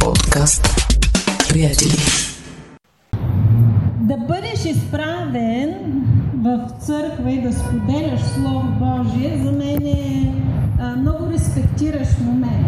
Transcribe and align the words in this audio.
Подкаст. 0.00 0.68
Приятели. 1.48 1.96
Да 4.00 4.16
бъдеш 4.16 4.64
изправен 4.64 5.74
в 6.34 6.68
църква 6.80 7.32
и 7.32 7.42
да 7.42 7.52
споделяш 7.52 8.20
Слово 8.20 8.62
Божие, 8.80 9.40
за 9.44 9.52
мен 9.52 9.86
е 9.86 10.32
а, 10.80 10.96
много 10.96 11.32
респектиращ 11.32 12.20
момент, 12.20 12.66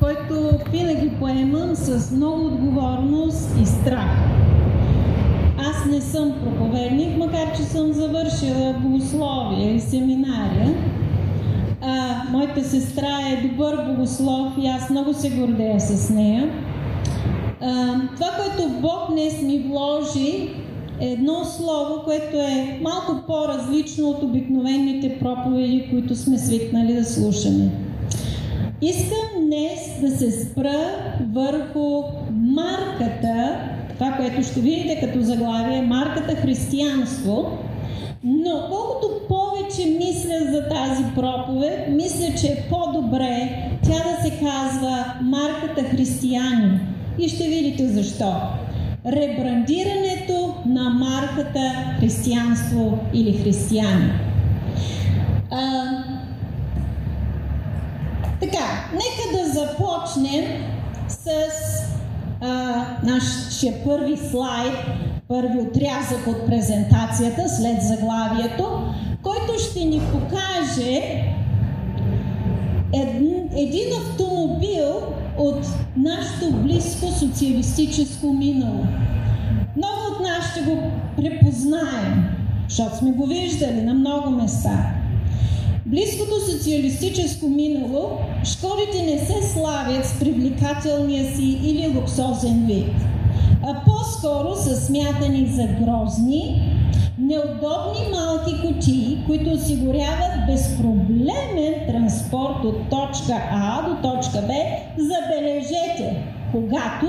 който 0.00 0.50
винаги 0.70 1.10
поемам 1.18 1.74
с 1.74 2.10
много 2.10 2.46
отговорност 2.46 3.50
и 3.62 3.66
страх. 3.66 4.16
Аз 5.58 5.84
не 5.90 6.00
съм 6.00 6.32
проповедник, 6.44 7.18
макар 7.18 7.56
че 7.56 7.62
съм 7.62 7.92
завършила 7.92 8.74
богословие 8.78 9.74
и 9.74 9.80
семинария. 9.80 10.74
А, 11.84 12.22
моята 12.30 12.64
сестра 12.64 13.28
е 13.32 13.48
добър 13.48 13.76
богослов 13.86 14.52
и 14.62 14.66
аз 14.66 14.90
много 14.90 15.14
се 15.14 15.30
гордея 15.30 15.80
с 15.80 16.10
нея. 16.10 16.50
А, 17.60 17.94
това, 18.14 18.26
което 18.36 18.80
Бог 18.80 19.10
днес 19.10 19.42
ми 19.42 19.58
вложи, 19.58 20.50
е 21.00 21.06
едно 21.06 21.44
слово, 21.44 22.02
което 22.04 22.36
е 22.36 22.80
малко 22.82 23.26
по-различно 23.26 24.08
от 24.08 24.22
обикновените 24.22 25.18
проповеди, 25.18 25.88
които 25.90 26.16
сме 26.16 26.38
свикнали 26.38 26.94
да 26.94 27.04
слушаме. 27.04 27.70
Искам 28.82 29.46
днес 29.46 30.00
да 30.00 30.18
се 30.18 30.44
спра 30.44 30.80
върху 31.32 32.02
марката, 32.30 33.58
това, 33.94 34.12
което 34.12 34.42
ще 34.42 34.60
видите 34.60 35.00
като 35.00 35.20
заглавие, 35.20 35.82
марката 35.82 36.34
християнство, 36.36 37.58
но 38.24 38.66
колкото 38.70 39.26
повече 39.28 39.86
мисля 39.86 40.52
за 40.52 40.68
тази 40.68 41.04
проповед, 41.14 41.88
мисля, 41.88 42.34
че 42.40 42.46
е 42.46 42.66
по-добре 42.70 43.70
тя 43.82 43.92
да 43.92 44.22
се 44.22 44.30
казва 44.30 45.14
марката 45.22 45.82
християни. 45.84 46.80
И 47.18 47.28
ще 47.28 47.44
видите 47.44 47.88
защо. 47.88 48.32
Ребрандирането 49.06 50.54
на 50.66 50.90
марката 50.90 51.96
християнство 52.00 52.98
или 53.14 53.38
християни. 53.38 54.12
А, 55.50 55.88
така, 58.40 58.90
нека 58.92 59.38
да 59.38 59.60
започнем 59.60 60.44
с 61.08 61.28
нашия 63.02 63.84
първи 63.84 64.16
слайд, 64.16 64.74
първи 65.28 65.58
отрязък 65.58 66.26
от 66.26 66.46
презентацията 66.46 67.48
след 67.48 67.82
заглавието, 67.82 68.94
който 69.22 69.52
ще 69.70 69.84
ни 69.84 70.00
покаже 70.12 71.24
един 73.56 73.92
автомобил 73.96 75.14
от 75.38 75.66
нашето 75.96 76.52
близко 76.52 77.06
социалистическо 77.06 78.32
минало. 78.32 78.86
Много 79.76 80.00
от 80.12 80.20
нас 80.20 80.52
ще 80.52 80.62
го 80.62 80.82
препознаем, 81.16 82.24
защото 82.68 82.96
сме 82.96 83.10
го 83.10 83.26
виждали 83.26 83.82
на 83.82 83.94
много 83.94 84.30
места. 84.30 85.01
Близкото 85.92 86.50
социалистическо 86.50 87.48
минало, 87.48 88.18
школите 88.44 89.02
не 89.02 89.18
се 89.18 89.48
славят 89.52 90.06
с 90.06 90.18
привлекателния 90.18 91.36
си 91.36 91.60
или 91.62 91.92
луксозен 91.96 92.66
вид, 92.66 92.94
а 93.62 93.84
по-скоро 93.84 94.56
са 94.56 94.76
смятани 94.76 95.46
за 95.46 95.62
грозни, 95.62 96.62
неудобни 97.18 98.00
малки 98.10 98.60
кутии, 98.60 99.18
които 99.26 99.50
осигуряват 99.50 100.46
безпроблемен 100.46 101.74
транспорт 101.88 102.64
от 102.64 102.90
точка 102.90 103.42
А 103.50 103.88
до 103.88 104.10
точка 104.10 104.38
Б, 104.46 104.52
забележете, 104.98 106.24
когато 106.52 107.06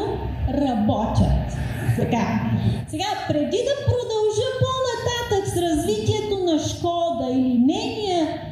работят. 0.50 1.58
Така. 2.00 2.42
Сега, 2.88 3.06
преди 3.28 3.58
да 3.70 3.86
продължа 3.86 4.48
по-нататък 4.64 5.48
с 5.54 5.58
развитието 5.58 6.38
на 6.38 6.60
Шкода 6.60 7.32
или 7.32 7.58
нейния 7.58 8.03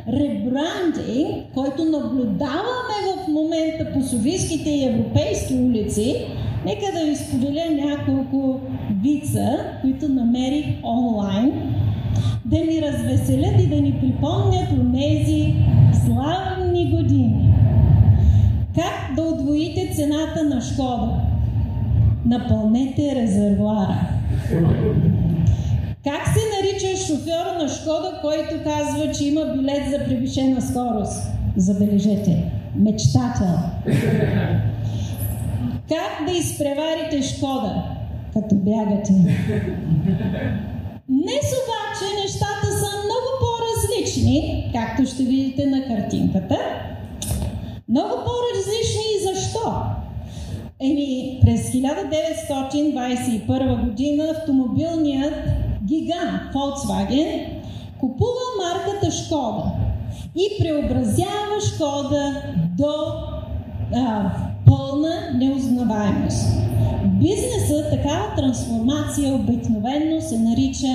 ребрандинг, 0.07 1.53
който 1.53 1.85
наблюдаваме 1.85 2.97
в 3.17 3.28
момента 3.28 3.94
по 3.94 4.01
софийските 4.01 4.69
и 4.69 4.85
европейски 4.85 5.53
улици, 5.53 6.25
нека 6.66 7.00
да 7.00 7.06
ви 7.06 7.16
споделя 7.16 7.66
няколко 7.85 8.59
вица, 9.03 9.57
които 9.81 10.09
намерих 10.09 10.66
онлайн, 10.84 11.51
да 12.45 12.57
ни 12.57 12.81
развеселят 12.81 13.59
и 13.59 13.67
да 13.67 13.75
ни 13.75 13.94
припомнят 14.01 14.72
от 14.72 14.94
тези 14.94 15.53
славни 16.06 16.91
години. 16.91 17.53
Как 18.75 19.16
да 19.16 19.22
удвоите 19.22 19.94
цената 19.95 20.44
на 20.44 20.61
Шкода? 20.61 21.11
Напълнете 22.25 23.16
резервуара. 23.16 24.00
Как 26.03 26.28
се 26.28 26.40
нарича 26.83 27.05
шофьора 27.05 27.57
на 27.59 27.69
Шкода, 27.69 28.19
който 28.21 28.63
казва, 28.63 29.11
че 29.11 29.25
има 29.25 29.45
билет 29.45 29.89
за 29.89 30.05
превишена 30.05 30.61
скорост? 30.61 31.27
Забележете. 31.57 32.51
Мечтател. 32.75 33.57
Как 35.89 36.25
да 36.27 36.31
изпреварите 36.37 37.21
Шкода, 37.21 37.83
като 38.33 38.55
бягате? 38.55 39.13
Днес 41.09 41.47
обаче 41.61 42.05
нещата 42.23 42.67
са 42.71 42.87
много 43.03 43.29
по-различни, 43.41 44.71
както 44.73 45.05
ще 45.05 45.23
видите 45.23 45.65
на 45.65 45.87
картинката. 45.87 46.57
Много 47.89 48.09
по-различни 48.09 49.03
и 49.15 49.19
защо? 49.33 49.73
Еми, 50.79 51.39
през 51.41 51.71
1921 51.71 53.85
година 53.85 54.23
автомобилният 54.23 55.33
гигант 55.91 56.53
Volkswagen 56.53 57.29
купува 58.00 58.46
марката 58.63 59.12
Шкода 59.12 59.63
и 60.35 60.46
преобразява 60.59 61.57
Шкода 61.68 62.44
до 62.78 62.94
а, 63.96 64.31
пълна 64.66 65.13
неузнаваемост. 65.35 66.47
Бизнесът 67.06 67.90
такава 67.90 68.35
трансформация 68.35 69.34
обикновенно 69.34 70.22
се 70.22 70.40
нарича 70.40 70.94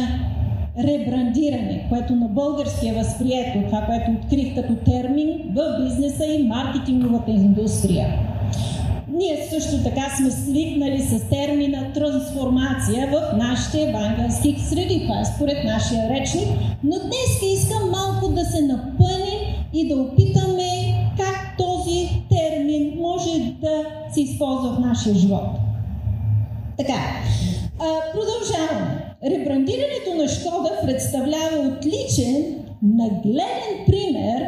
ребрандиране, 0.78 1.86
което 1.88 2.14
на 2.14 2.28
български 2.28 2.88
е 2.88 2.92
възприето, 2.92 3.66
това, 3.66 3.80
което 3.80 4.10
открих 4.10 4.54
като 4.54 4.74
термин 4.74 5.28
в 5.54 5.84
бизнеса 5.84 6.24
и 6.26 6.42
маркетинговата 6.42 7.30
индустрия. 7.30 8.06
Ние 9.16 9.48
също 9.50 9.82
така 9.82 10.16
сме 10.16 10.30
свикнали 10.30 11.02
с 11.02 11.28
термина 11.28 11.92
трансформация 11.94 13.10
в 13.12 13.36
нашите 13.36 13.82
евангелски 13.82 14.56
среди. 14.68 15.02
Това 15.02 15.20
е 15.20 15.24
според 15.24 15.64
нашия 15.64 16.10
речник. 16.10 16.48
Но 16.84 16.96
днес 16.98 17.60
искам 17.60 17.90
малко 17.90 18.28
да 18.28 18.44
се 18.44 18.62
напънем 18.62 19.40
и 19.72 19.88
да 19.88 19.96
опитаме 19.96 20.68
как 21.16 21.56
този 21.58 22.08
термин 22.30 22.92
може 23.00 23.38
да 23.60 23.84
се 24.14 24.20
използва 24.20 24.74
в 24.74 24.78
нашия 24.78 25.14
живот. 25.14 25.46
Така, 26.76 26.98
продължаваме. 28.12 29.14
Ребрандирането 29.24 30.14
на 30.16 30.28
Шкода 30.28 30.70
представлява 30.84 31.68
отличен, 31.68 32.44
нагледен 32.82 33.86
пример 33.86 34.42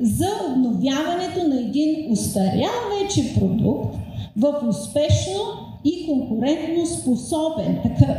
за 0.00 0.28
обновяването 0.50 1.48
на 1.48 1.60
един 1.60 2.12
устарял 2.12 2.72
вече 3.02 3.34
продукт 3.34 4.01
в 4.36 4.68
успешно 4.68 5.42
и 5.84 6.06
конкурентно 6.06 6.86
способен 6.86 7.78
такъв. 7.82 8.16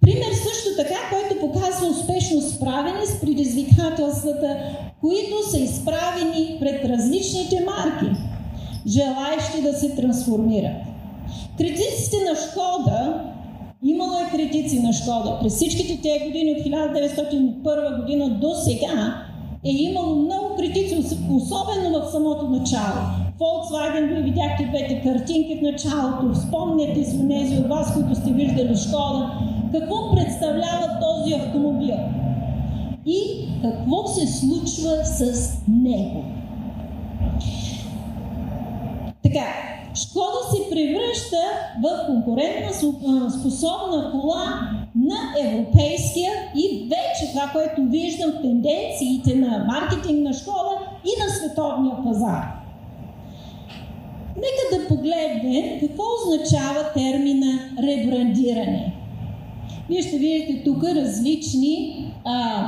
Пример 0.00 0.32
също 0.32 0.76
така, 0.76 0.98
който 1.10 1.46
показва 1.46 1.86
успешно 1.86 2.40
справяне 2.40 3.06
с 3.06 3.20
предизвикателствата, 3.20 4.56
които 5.00 5.50
са 5.50 5.58
изправени 5.58 6.56
пред 6.60 6.84
различните 6.84 7.66
марки, 7.66 8.20
желаещи 8.86 9.62
да 9.62 9.72
се 9.72 9.96
трансформират. 9.96 10.76
Критиците 11.58 12.16
на 12.30 12.36
Шкода, 12.36 13.24
имало 13.82 14.12
е 14.18 14.30
критици 14.30 14.80
на 14.80 14.92
Шкода, 14.92 15.38
през 15.42 15.54
всичките 15.54 16.02
тези 16.02 16.24
години 16.24 16.52
от 16.52 16.58
1901 16.58 18.00
година 18.00 18.30
до 18.30 18.54
сега 18.54 19.27
е 19.64 19.70
имало 19.70 20.16
много 20.16 20.56
критици, 20.56 21.16
особено 21.30 22.00
в 22.00 22.10
самото 22.10 22.48
начало. 22.48 23.28
Volkswagen, 23.38 24.08
вие 24.08 24.22
видяхте 24.22 24.64
двете 24.64 25.02
картинки 25.02 25.58
в 25.58 25.62
началото, 25.62 26.40
спомняте 26.40 27.04
си 27.04 27.28
тези 27.28 27.58
от 27.58 27.68
вас, 27.68 27.94
които 27.94 28.14
сте 28.14 28.30
виждали 28.30 28.76
Шкода, 28.76 29.30
какво 29.72 30.10
представлява 30.10 30.98
този 31.00 31.34
автомобил 31.34 31.96
и 33.06 33.48
какво 33.62 34.06
се 34.06 34.26
случва 34.26 35.04
с 35.04 35.52
него. 35.68 36.24
Така, 39.22 39.44
Шкода 39.94 40.38
се 40.50 40.70
превръща 40.70 41.42
в 41.82 42.06
конкурентна 42.06 42.72
способна 43.30 44.10
кола 44.10 44.70
на 45.08 45.48
европейския 45.48 46.32
и 46.56 46.88
вече 46.88 47.32
това, 47.32 47.48
което 47.52 47.82
виждам 47.82 48.32
тенденциите 48.42 49.34
на 49.34 49.64
маркетинг 49.64 50.20
на 50.20 50.32
Шкода 50.32 50.74
и 51.04 51.22
на 51.22 51.28
световния 51.28 51.96
пазар. 52.04 52.58
Нека 54.36 54.82
да 54.82 54.88
погледнем 54.88 55.80
какво 55.80 56.02
означава 56.18 56.92
термина 56.94 57.58
ребрандиране. 57.82 58.94
Вие 59.88 60.02
ще 60.02 60.18
видите 60.18 60.64
тук 60.64 60.84
различни 60.84 62.04
а, 62.24 62.64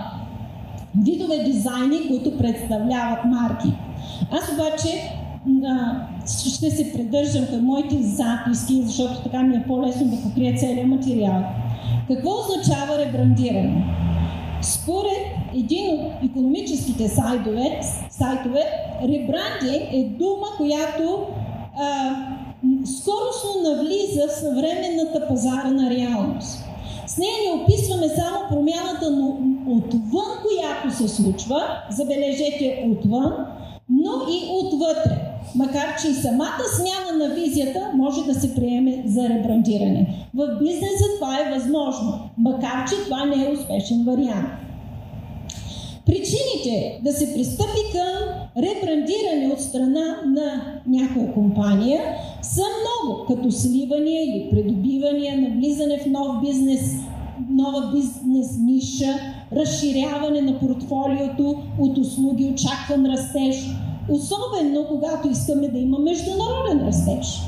видове 1.02 1.38
дизайни, 1.44 2.08
които 2.08 2.38
представляват 2.38 3.25
марки. 3.25 3.69
Аз 4.31 4.52
обаче 4.52 5.12
а, 5.66 6.06
ще 6.26 6.70
се 6.70 6.92
придържам 6.92 7.46
към 7.46 7.64
моите 7.64 8.02
записки, 8.02 8.82
защото 8.82 9.22
така 9.22 9.42
ми 9.42 9.56
е 9.56 9.64
по-лесно 9.66 10.06
да 10.06 10.22
покрия 10.22 10.58
целият 10.58 10.88
материал. 10.88 11.44
Какво 12.08 12.31
означава 12.31 12.98
ребрандиране? 12.98 13.84
Според 14.62 15.26
един 15.54 15.94
от 15.94 16.12
економическите 16.25 17.08
сайтове, 17.08 17.81
сайтове 18.10 18.64
ребрандинг 19.02 19.92
е 19.92 20.04
дума, 20.19 20.46
която 20.56 21.26
а, 21.78 22.16
скоростно 22.84 23.70
навлиза 23.70 24.28
в 24.28 24.32
съвременната 24.32 25.28
пазарна 25.28 25.90
реалност. 25.90 26.64
С 27.06 27.19
нея 27.19 27.32
не 27.46 27.62
описваме 27.62 28.08
само 28.08 28.48
промяната 28.48 29.10
но 29.10 29.38
отвън, 29.66 30.31
която 30.42 30.96
се 30.96 31.08
случва, 31.08 31.62
забележете 31.90 32.84
отвън, 32.90 33.32
но 33.88 34.10
и 34.31 34.48
отвътре. 34.50 35.29
Макар, 35.55 35.97
че 36.02 36.08
и 36.08 36.14
самата 36.14 36.62
смяна 36.76 37.25
на 37.25 37.35
визията 37.35 37.91
може 37.94 38.25
да 38.25 38.35
се 38.35 38.55
приеме 38.55 39.02
за 39.06 39.29
ребрандиране. 39.29 40.26
В 40.35 40.58
бизнеса 40.58 41.05
това 41.20 41.38
е 41.41 41.55
възможно, 41.55 42.31
макар, 42.38 42.88
че 42.88 43.05
това 43.05 43.25
не 43.25 43.44
е 43.44 43.52
успешен 43.52 44.05
вариант. 44.05 44.49
Причините 46.06 47.00
да 47.05 47.12
се 47.12 47.35
пристъпи 47.35 47.81
към 47.93 48.29
ребрандиране 48.56 49.52
от 49.52 49.61
страна 49.61 50.17
на 50.26 50.62
някоя 50.87 51.32
компания 51.32 52.00
са 52.43 52.62
много, 52.81 53.26
като 53.26 53.50
сливания 53.50 54.25
или 54.25 54.50
придобивания, 54.50 55.41
навлизане 55.41 55.99
в 55.99 56.06
нов 56.06 56.41
бизнес, 56.41 56.94
нова 57.50 57.93
бизнес 57.94 58.58
ниша, 58.58 59.14
разширяване 59.52 60.41
на 60.41 60.58
портфолиото 60.58 61.62
от 61.79 61.99
услуги, 61.99 62.44
очакван 62.44 63.06
растеж, 63.06 63.70
особено 64.10 64.86
когато 64.88 65.28
искаме 65.28 65.68
да 65.68 65.78
има 65.78 65.98
международен 65.98 66.86
растеж. 66.86 67.40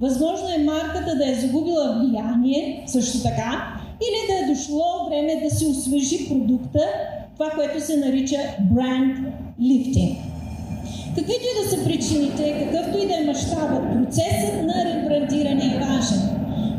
Възможно 0.00 0.48
е 0.48 0.64
марката 0.64 1.16
да 1.16 1.30
е 1.30 1.34
загубила 1.34 2.00
влияние, 2.00 2.84
също 2.86 3.22
така, 3.22 3.78
или 4.00 4.26
да 4.28 4.44
е 4.44 4.54
дошло 4.54 5.08
време 5.08 5.40
да 5.44 5.50
се 5.50 5.66
освежи 5.66 6.28
продукта 6.28 6.80
това, 7.32 7.50
което 7.50 7.84
се 7.84 7.96
нарича 7.96 8.36
бренд 8.60 9.18
лифтинг. 9.60 10.18
Каквито 11.14 11.40
и 11.40 11.64
да 11.64 11.70
са 11.70 11.84
причините, 11.84 12.64
какъвто 12.64 12.98
и 12.98 13.06
да 13.06 13.14
е 13.14 13.24
мащабът, 13.24 13.92
процесът 13.92 14.62
на 14.62 14.84
ребрандиране 14.84 15.64
е 15.64 15.78
важен. 15.78 16.20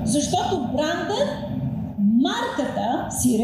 Защото 0.03 0.67
брандът, 0.73 1.29
марката 1.99 3.07
си 3.09 3.43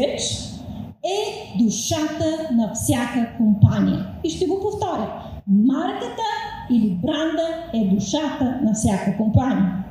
е 1.04 1.58
душата 1.58 2.48
на 2.52 2.72
всяка 2.74 3.28
компания. 3.36 4.06
И 4.24 4.30
ще 4.30 4.46
го 4.46 4.60
повторя. 4.60 5.31
Марката 5.46 6.28
или 6.70 6.98
бранда 7.02 7.48
е 7.74 7.94
душата 7.94 8.60
на 8.62 8.74
всяка 8.74 9.16
компания. 9.16 9.84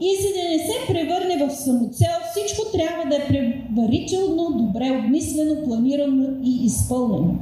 И 0.00 0.08
за 0.22 0.28
да 0.28 0.42
не 0.50 0.58
се 0.58 0.92
превърне 0.92 1.46
в 1.46 1.56
самоцел, 1.56 2.14
всичко 2.30 2.62
трябва 2.72 3.04
да 3.10 3.16
е 3.16 3.28
предварително, 3.28 4.50
добре 4.56 5.02
обмислено, 5.04 5.64
планирано 5.64 6.26
и 6.42 6.64
изпълнено. 6.64 7.34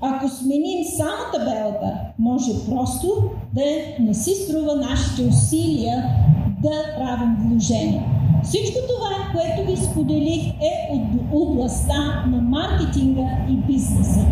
Ако 0.00 0.28
сменим 0.28 0.84
само 0.96 1.32
табелата, 1.34 2.00
може 2.18 2.52
просто 2.68 3.22
да 3.54 3.64
не 4.00 4.14
си 4.14 4.34
струва 4.34 4.76
нашите 4.76 5.22
усилия 5.22 6.04
да 6.62 6.98
правим 6.98 7.36
вложения. 7.38 8.02
Всичко 8.42 8.78
това, 8.88 9.40
което 9.40 9.70
ви 9.70 9.76
споделих, 9.76 10.46
е 10.48 10.92
от 10.92 11.02
областта 11.32 12.24
на 12.26 12.40
маркетинга 12.42 13.28
и 13.50 13.54
бизнеса. 13.72 14.26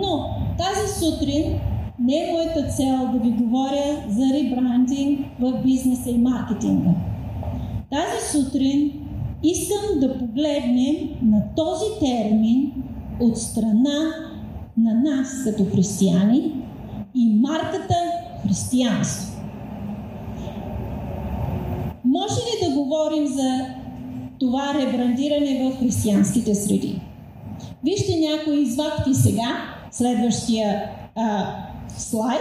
Но 0.00 0.28
тази 0.58 1.00
сутрин 1.00 1.60
не 1.98 2.16
е 2.16 2.32
моята 2.32 2.68
цел 2.68 3.08
да 3.12 3.18
ви 3.18 3.30
говоря 3.30 4.04
за 4.08 4.24
ребрандинг 4.34 5.20
в 5.40 5.62
бизнеса 5.64 6.10
и 6.10 6.18
маркетинга. 6.18 6.90
Тази 7.90 8.38
сутрин 8.38 8.92
искам 9.42 10.00
да 10.00 10.18
погледнем 10.18 10.96
на 11.22 11.42
този 11.56 11.84
термин 12.00 12.72
от 13.20 13.38
страна 13.38 14.10
на 14.76 14.94
нас 14.94 15.44
като 15.44 15.64
християни 15.64 16.52
и 17.14 17.34
марката 17.34 17.94
християнство. 18.42 19.42
Може 22.04 22.34
ли 22.34 22.68
да 22.68 22.74
говорим 22.74 23.26
за 23.26 23.66
това 24.38 24.74
ребрандиране 24.74 25.70
в 25.70 25.78
християнските 25.78 26.54
среди? 26.54 27.00
Вижте 27.84 28.12
някои 28.20 28.62
извадки 28.62 29.14
сега, 29.14 29.79
следващия 29.90 30.90
а, 31.16 31.56
слайд, 31.96 32.40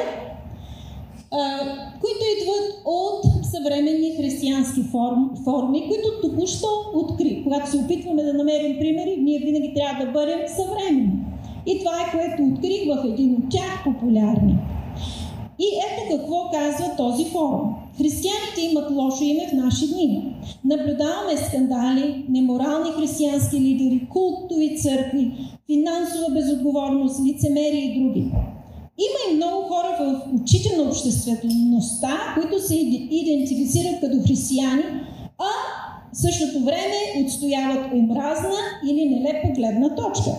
а, 1.31 1.59
които 2.01 2.19
идват 2.39 2.81
от 2.85 3.45
съвременни 3.45 4.15
християнски 4.17 4.81
форм, 4.83 5.29
форми, 5.43 5.87
които 5.87 6.21
току-що 6.21 6.67
откри. 6.93 7.41
Когато 7.43 7.69
се 7.69 7.77
опитваме 7.77 8.23
да 8.23 8.33
намерим 8.33 8.77
примери, 8.79 9.17
ние 9.21 9.39
винаги 9.39 9.73
трябва 9.75 10.05
да 10.05 10.11
бъдем 10.11 10.39
съвременни. 10.47 11.11
И 11.65 11.79
това 11.79 11.91
е 11.91 12.11
което 12.11 12.43
открих 12.43 12.85
в 12.85 13.05
един 13.05 13.35
от 13.35 13.49
тях 13.49 13.83
популярни. 13.83 14.57
И 15.59 15.65
ето 15.87 16.17
какво 16.17 16.49
казва 16.51 16.95
този 16.97 17.25
форум. 17.25 17.75
Християните 18.01 18.61
имат 18.61 18.91
лошо 18.91 19.23
име 19.23 19.47
в 19.49 19.53
наши 19.53 19.87
дни. 19.87 20.35
Наблюдаваме 20.65 21.37
скандали, 21.47 22.25
неморални 22.29 22.91
християнски 22.91 23.59
лидери, 23.59 24.07
култови 24.09 24.77
църкви, 24.77 25.31
финансова 25.65 26.33
безотговорност, 26.33 27.19
лицемерие 27.25 27.81
и 27.81 27.99
други. 27.99 28.19
Има 29.07 29.19
и 29.31 29.35
много 29.35 29.61
хора 29.61 29.97
в 29.99 30.21
очите 30.41 30.77
на 30.77 30.83
обществеността, 30.83 32.17
които 32.35 32.67
се 32.67 32.75
идентифицират 33.11 33.99
като 34.01 34.27
християни, 34.27 34.83
а 35.39 35.51
в 36.13 36.17
същото 36.17 36.65
време 36.65 37.25
отстояват 37.25 37.93
омразна 37.93 38.59
или 38.89 39.09
нелепа 39.09 39.47
гледна 39.55 39.95
точка. 39.95 40.31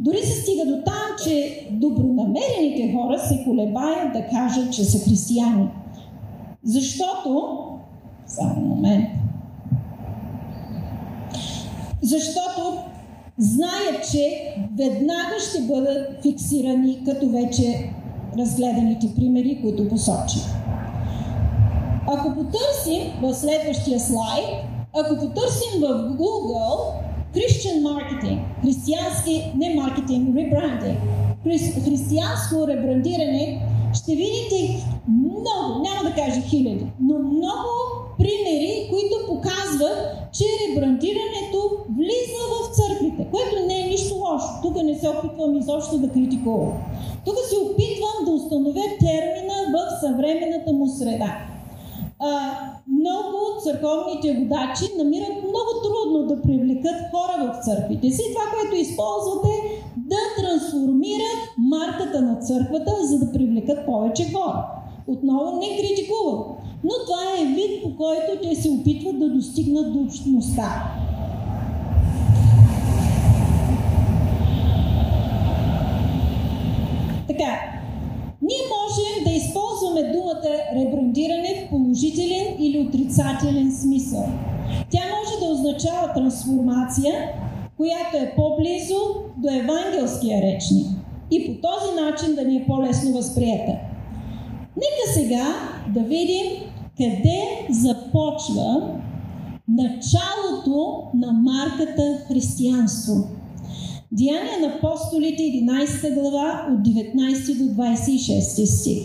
Дори 0.00 0.18
се 0.18 0.42
стига 0.42 0.66
до 0.66 0.82
там, 0.84 1.08
че 1.24 1.66
добронамерените 1.70 2.92
хора 2.92 3.18
се 3.18 3.44
колебаят 3.44 4.12
да 4.12 4.26
кажат, 4.26 4.72
че 4.72 4.84
са 4.84 4.98
християни. 4.98 5.66
Защото, 6.64 7.58
само 8.26 8.60
момент, 8.60 9.08
защото 12.02 12.78
знаят, 13.38 14.10
че 14.12 14.54
веднага 14.78 15.34
ще 15.48 15.62
бъдат 15.62 16.22
фиксирани 16.22 17.04
като 17.04 17.28
вече 17.28 17.90
разгледаните 18.38 19.14
примери, 19.16 19.58
които 19.62 19.88
посочих. 19.88 20.42
Ако 22.08 22.34
потърсим 22.34 23.02
в 23.22 23.34
следващия 23.34 24.00
слайд, 24.00 24.46
ако 24.94 25.14
потърсим 25.14 25.80
в 25.80 26.16
Google 26.18 27.00
Christian 27.34 27.82
marketing, 27.82 28.38
християнски, 28.62 29.52
не 29.56 29.74
маркетинг, 29.74 30.36
ребрандинг, 30.36 30.98
християнско 31.84 32.68
ребрандиране, 32.68 33.62
ще 33.94 34.14
видите 34.14 34.86
много, 35.08 35.82
няма 35.82 36.10
да 36.10 36.14
кажа 36.14 36.40
хиляди, 36.40 36.86
но 37.00 37.18
много 37.18 37.70
примери, 38.18 38.88
които 38.90 39.14
показват, 39.28 39.98
че 40.32 40.44
ребрандирането 40.62 41.58
влиза 41.98 42.42
в 42.52 42.76
църквите, 42.76 43.30
което 43.30 43.66
не 43.66 43.80
е 43.80 43.88
нищо 43.88 44.14
лошо. 44.14 44.48
Тук 44.62 44.82
не 44.82 44.98
се 44.98 45.08
опитвам 45.08 45.58
изобщо 45.58 45.98
да 45.98 46.10
критикувам. 46.10 46.72
Тук 47.24 47.34
се 47.48 47.56
опитвам 47.56 48.24
да 48.24 48.30
установя 48.30 48.86
термина 49.00 49.56
в 49.74 50.00
съвременната 50.00 50.72
му 50.72 50.86
среда. 50.86 51.36
А, 52.18 52.30
много 52.88 53.60
църковните 53.62 54.28
водачи 54.38 54.84
намират 54.98 55.36
много 55.48 55.70
трудно 55.84 56.26
да 56.26 56.42
привлекат 56.42 56.98
хора 57.10 57.34
в 57.40 57.64
църквите 57.64 58.10
си. 58.10 58.22
Това, 58.32 58.44
което 58.54 58.76
използват 58.76 59.44
е 59.44 59.79
да 59.96 60.16
трансформират 60.38 61.40
марката 61.58 62.22
на 62.22 62.36
църквата, 62.36 62.92
за 63.02 63.18
да 63.18 63.32
привлекат 63.32 63.86
повече 63.86 64.32
хора. 64.32 64.66
Отново 65.06 65.60
не 65.60 65.76
критикувам, 65.76 66.44
но 66.84 66.90
това 67.06 67.22
е 67.40 67.54
вид, 67.54 67.82
по 67.82 67.96
който 67.96 68.42
те 68.42 68.54
се 68.54 68.70
опитват 68.70 69.18
да 69.18 69.28
достигнат 69.28 69.92
до 69.92 69.98
общността. 69.98 70.96
Така, 77.28 77.52
ние 78.42 78.62
можем 78.76 79.24
да 79.24 79.30
използваме 79.30 80.12
думата 80.12 80.50
ребрандиране 80.74 81.64
в 81.66 81.70
положителен 81.70 82.46
или 82.58 82.86
отрицателен 82.88 83.72
смисъл. 83.72 84.26
Тя 84.90 85.00
може 85.16 85.40
да 85.40 85.52
означава 85.52 86.12
трансформация, 86.14 87.12
която 87.80 88.16
е 88.16 88.32
по-близо 88.36 88.94
до 89.36 89.48
евангелския 89.48 90.42
речник 90.42 90.86
и 91.30 91.46
по 91.46 91.68
този 91.68 92.00
начин 92.02 92.34
да 92.34 92.44
ни 92.44 92.56
е 92.56 92.64
по-лесно 92.66 93.12
възприета. 93.12 93.72
Нека 94.76 95.12
сега 95.14 95.54
да 95.94 96.00
видим 96.00 96.46
къде 96.96 97.66
започва 97.70 98.98
началото 99.68 101.02
на 101.14 101.32
марката 101.32 102.18
християнство. 102.28 103.14
Деяния 104.12 104.60
на 104.60 104.66
апостолите 104.66 105.42
11 105.42 106.14
глава 106.14 106.66
от 106.70 106.78
19 106.80 107.58
до 107.58 107.82
26 107.82 108.64
стих. 108.64 109.02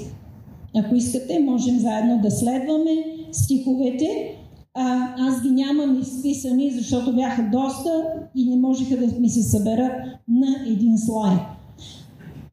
Ако 0.75 0.95
искате, 0.95 1.39
можем 1.39 1.79
заедно 1.79 2.19
да 2.21 2.31
следваме 2.31 2.91
стиховете. 3.31 4.35
Аз 4.75 5.41
ги 5.41 5.49
нямам 5.49 6.01
изписани, 6.01 6.71
защото 6.71 7.15
бяха 7.15 7.49
доста 7.51 8.03
и 8.35 8.49
не 8.49 8.55
можеха 8.55 8.97
да 8.97 9.19
ми 9.19 9.29
се 9.29 9.43
съберат 9.43 9.91
на 10.27 10.47
един 10.67 10.97
слайд. 10.97 11.39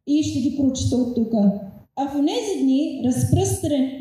И 0.06 0.22
ще 0.22 0.40
ги 0.40 0.56
прочета 0.56 0.96
от 0.96 1.14
тук. 1.14 1.32
А 1.96 2.08
в 2.08 2.12
тези 2.12 2.62
дни 2.62 3.02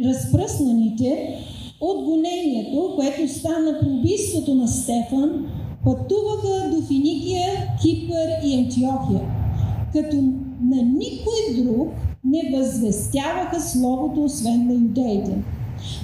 разпръснаните 0.05 1.37
от 1.81 2.05
гонението, 2.05 2.93
което 2.95 3.33
стана 3.33 3.79
по 3.81 3.89
убийството 3.89 4.55
на 4.55 4.67
Стефан, 4.67 5.47
пътуваха 5.83 6.69
до 6.75 6.81
Финикия, 6.87 7.47
Кипър 7.81 8.27
и 8.45 8.55
Антиохия, 8.55 9.21
като 9.93 10.15
на 10.61 10.81
никой 10.81 11.63
друг 11.63 11.87
не 12.23 12.57
възвестяваха 12.57 13.61
Словото, 13.61 14.23
освен 14.23 14.67
на 14.67 14.73
юдеите. 14.73 15.31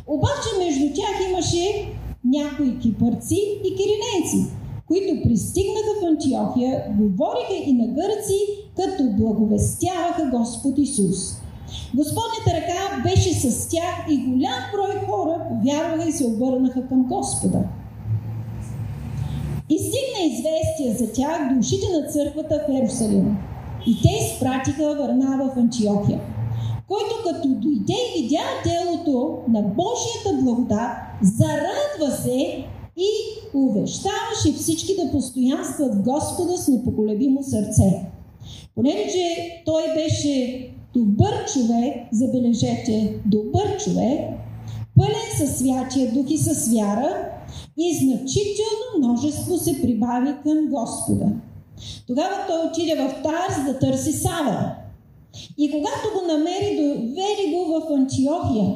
Обаче 0.07 0.49
между 0.59 0.93
тях 0.95 1.29
имаше 1.29 1.96
някои 2.27 2.79
кипърци 2.79 3.59
и 3.63 3.75
киринейци, 3.75 4.51
които 4.87 5.23
пристигнаха 5.23 5.91
в 6.01 6.05
Антиохия, 6.05 6.83
говориха 6.99 7.55
и 7.65 7.73
на 7.73 7.87
гърци, 7.87 8.39
като 8.75 9.03
благовестяваха 9.17 10.29
Господ 10.31 10.77
Исус. 10.77 11.41
Господната 11.95 12.49
ръка 12.49 13.03
беше 13.03 13.33
с 13.33 13.69
тях 13.69 14.05
и 14.09 14.17
голям 14.17 14.61
брой 14.73 15.05
хора 15.05 15.41
повярваха 15.49 16.09
и 16.09 16.11
се 16.11 16.25
обърнаха 16.25 16.87
към 16.87 17.03
Господа. 17.03 17.59
И 19.69 19.77
стигна 19.77 20.33
известие 20.33 21.05
за 21.05 21.13
тях 21.13 21.53
до 21.53 21.59
ушите 21.59 21.85
на 21.93 22.07
църквата 22.07 22.65
в 22.67 22.81
Ерусалим. 22.81 23.37
И 23.87 24.01
те 24.01 24.09
изпратиха 24.25 24.95
Варнава 24.95 25.51
в 25.55 25.57
Антиохия, 25.57 26.19
който 26.87 27.15
като 27.25 27.47
дойде 27.47 27.93
и 27.93 28.21
видя 28.21 28.43
делото 28.63 29.37
на 29.47 29.61
Божията 29.61 30.43
благодат, 30.43 30.91
зарадва 31.21 32.17
се 32.23 32.65
и 32.97 33.09
увещаваше 33.53 34.53
всички 34.57 34.95
да 34.95 35.11
постоянстват 35.11 36.01
Господа 36.03 36.57
с 36.57 36.67
непоколебимо 36.67 37.43
сърце. 37.43 38.11
Понеже 38.75 39.61
той 39.65 39.83
беше 39.93 40.67
добър 40.93 41.45
човек, 41.53 41.95
забележете, 42.11 43.19
добър 43.25 43.77
човек, 43.77 44.19
пълен 44.97 45.37
със 45.37 45.57
святия 45.57 46.13
дух 46.13 46.25
и 46.29 46.37
със 46.37 46.67
вяра, 46.67 47.29
и 47.77 47.97
значително 47.97 48.97
множество 48.97 49.57
се 49.57 49.81
прибави 49.81 50.33
към 50.43 50.67
Господа. 50.69 51.25
Тогава 52.07 52.35
той 52.47 52.67
отиде 52.67 52.95
в 52.95 53.23
Тарс 53.23 53.65
да 53.65 53.79
търси 53.79 54.11
Сава. 54.11 54.75
И 55.57 55.71
когато 55.71 56.19
го 56.19 56.27
намери, 56.27 56.75
довери 56.75 57.53
го 57.53 57.65
в 57.65 57.93
Антиохия. 57.93 58.75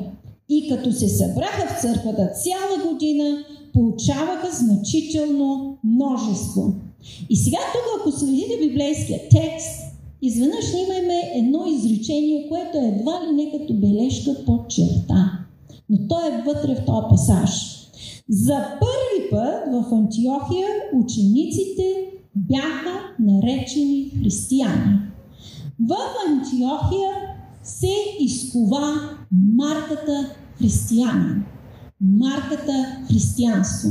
И 0.50 0.70
като 0.70 0.92
се 0.92 1.10
събраха 1.10 1.68
в 1.68 1.82
църквата 1.82 2.30
цяла 2.44 2.92
година, 2.92 3.44
получаваха 3.74 4.52
значително 4.52 5.78
множество. 5.84 6.74
И 7.30 7.36
сега 7.36 7.58
тук, 7.74 8.00
ако 8.00 8.12
следите 8.12 8.68
библейския 8.68 9.20
текст, 9.30 9.82
изведнъж 10.22 10.66
имаме 10.74 11.32
едно 11.36 11.66
изречение, 11.68 12.48
което 12.50 12.78
е 12.78 12.88
едва 12.88 13.12
ли 13.12 13.36
не 13.36 13.52
като 13.52 13.74
бележка 13.74 14.46
под 14.46 14.70
черта. 14.70 15.32
Но 15.90 15.98
то 16.08 16.20
е 16.20 16.44
вътре 16.46 16.76
в 16.76 16.86
този 16.86 17.08
пасаж. 17.10 17.78
За 18.30 18.66
първи 18.80 19.30
път 19.32 19.74
в 19.74 19.94
Антиохия 19.94 20.68
учениците 20.94 21.84
бяха 22.36 23.00
наречени 23.20 24.12
християни. 24.20 25.11
В 25.88 25.96
Антиохия 26.28 27.12
се 27.64 27.94
изкова 28.20 29.10
марката 29.32 30.36
християнин. 30.58 31.44
Марката 32.02 33.04
християнство. 33.08 33.90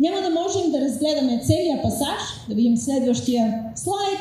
Няма 0.00 0.16
да 0.16 0.30
можем 0.30 0.72
да 0.72 0.80
разгледаме 0.80 1.42
целият 1.46 1.82
пасаж, 1.82 2.20
да 2.48 2.54
видим 2.54 2.76
следващия 2.76 3.64
слайд. 3.74 4.20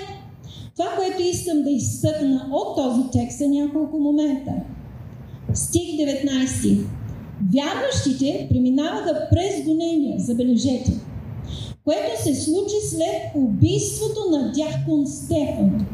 Това, 0.77 0.89
което 0.95 1.21
искам 1.21 1.63
да 1.63 1.69
изтъкна 1.69 2.50
от 2.51 2.75
този 2.75 3.01
текст 3.12 3.41
е 3.41 3.48
няколко 3.48 4.00
момента. 4.00 4.51
Стих 5.53 5.91
19. 5.91 6.86
Вярващите 7.53 8.48
преминаваха 8.50 9.27
през 9.31 9.65
гонения, 9.65 10.19
забележете, 10.19 10.91
което 11.83 12.23
се 12.23 12.35
случи 12.35 12.75
след 12.89 13.35
убийството 13.35 14.19
на 14.31 14.51
дякон 14.51 15.07
Стефан. 15.07 15.85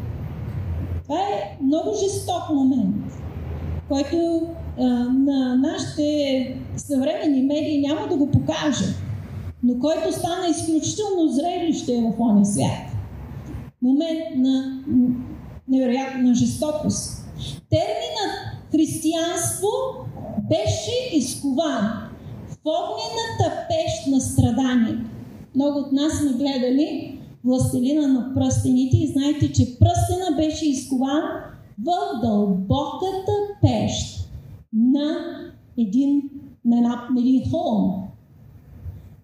Това 1.03 1.19
е 1.19 1.57
много 1.63 1.89
жесток 2.03 2.49
момент, 2.53 2.95
който 3.87 4.47
а, 4.79 4.83
на 5.13 5.55
нашите 5.55 6.57
съвременни 6.77 7.41
медии 7.41 7.87
няма 7.87 8.07
да 8.07 8.17
го 8.17 8.31
покаже, 8.31 8.85
но 9.63 9.79
който 9.79 10.11
стана 10.11 10.47
изключително 10.49 11.27
зрелище 11.27 12.01
в 12.01 12.21
ония 12.21 12.45
свят. 12.45 12.91
Момент 13.81 14.35
на 14.35 14.83
невероятна 15.67 16.35
жестокост. 16.35 17.27
Терминът 17.69 18.71
християнство 18.71 19.67
беше 20.49 21.15
изкован 21.15 22.09
в 22.47 22.57
огнената 22.65 23.67
пещ 23.67 24.07
на 24.07 24.21
страданието. 24.21 25.16
Много 25.57 25.79
от 25.79 25.91
нас 25.91 26.13
сме 26.13 26.31
гледали 26.33 27.19
Властелина 27.43 28.07
на 28.07 28.33
пръстените 28.33 28.97
и 28.97 29.07
знаете, 29.07 29.51
че 29.51 29.79
пръстена 29.79 30.37
беше 30.37 30.69
изкован 30.69 31.21
в 31.79 31.95
дълбоката 32.21 33.31
пещ 33.61 34.29
на 34.73 35.17
един, 35.77 36.21
на, 36.65 36.77
една, 36.77 37.07
на 37.13 37.19
един 37.21 37.49
холм. 37.49 38.03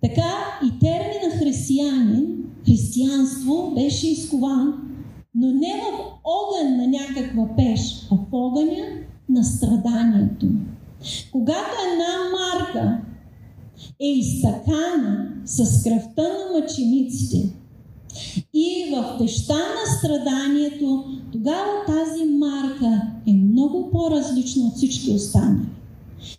Така 0.02 0.32
и 0.66 0.80
термина 0.80 1.40
християнин, 1.40 2.44
християнство 2.66 3.72
беше 3.76 4.08
изкован, 4.08 4.74
но 5.36 5.48
не 5.48 5.82
в 5.82 6.00
огън 6.24 6.78
на 6.78 6.88
някаква 6.88 7.56
пещ, 7.56 8.08
а 8.12 8.16
в 8.16 8.34
огъня 8.34 8.86
на 9.30 9.44
страданието. 9.44 10.48
Когато 11.32 11.72
една 11.92 12.14
марка 12.32 13.02
е 14.02 14.08
изтъкана 14.08 15.28
с 15.46 15.84
кръвта 15.84 16.22
на 16.22 16.60
мъчениците 16.60 17.50
и 18.54 18.96
в 18.96 19.18
теща 19.18 19.54
на 19.54 19.98
страданието, 19.98 21.04
тогава 21.32 21.72
тази 21.88 22.26
марка 22.26 23.02
е 23.28 23.34
много 23.34 23.90
по-различна 23.92 24.64
от 24.64 24.76
всички 24.76 25.12
останали. 25.12 25.66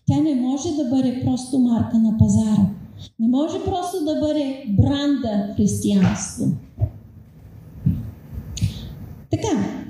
Тя 0.06 0.20
не 0.20 0.34
може 0.34 0.68
да 0.76 0.84
бъде 0.84 1.22
просто 1.24 1.58
марка 1.58 1.98
на 1.98 2.18
пазара. 2.18 2.66
Не 3.18 3.28
може 3.28 3.64
просто 3.64 4.04
да 4.04 4.20
бъде 4.20 4.64
бранда 4.68 5.54
християнство. 5.56 6.46
Така, 9.30 9.84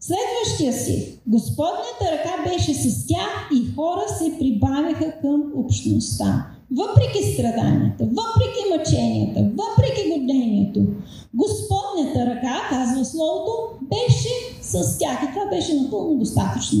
Следващия 0.00 0.72
си. 0.72 1.18
Господната 1.26 2.04
ръка 2.12 2.50
беше 2.50 2.74
с 2.74 3.06
тях 3.06 3.50
и 3.54 3.74
хора 3.74 4.08
се 4.18 4.38
прибавяха 4.38 5.20
към 5.20 5.52
общността. 5.54 6.46
Въпреки 6.76 7.32
страданията, 7.32 8.04
въпреки 8.04 8.62
мъченията, 8.76 9.40
въпреки 9.40 10.10
годението, 10.10 10.80
Господната 11.34 12.26
ръка, 12.26 12.68
казва 12.70 13.04
Словото, 13.04 13.52
беше 13.82 14.28
с 14.62 14.98
тях. 14.98 15.22
И 15.22 15.32
това 15.34 15.46
беше 15.50 15.74
напълно 15.74 16.18
достатъчно. 16.18 16.78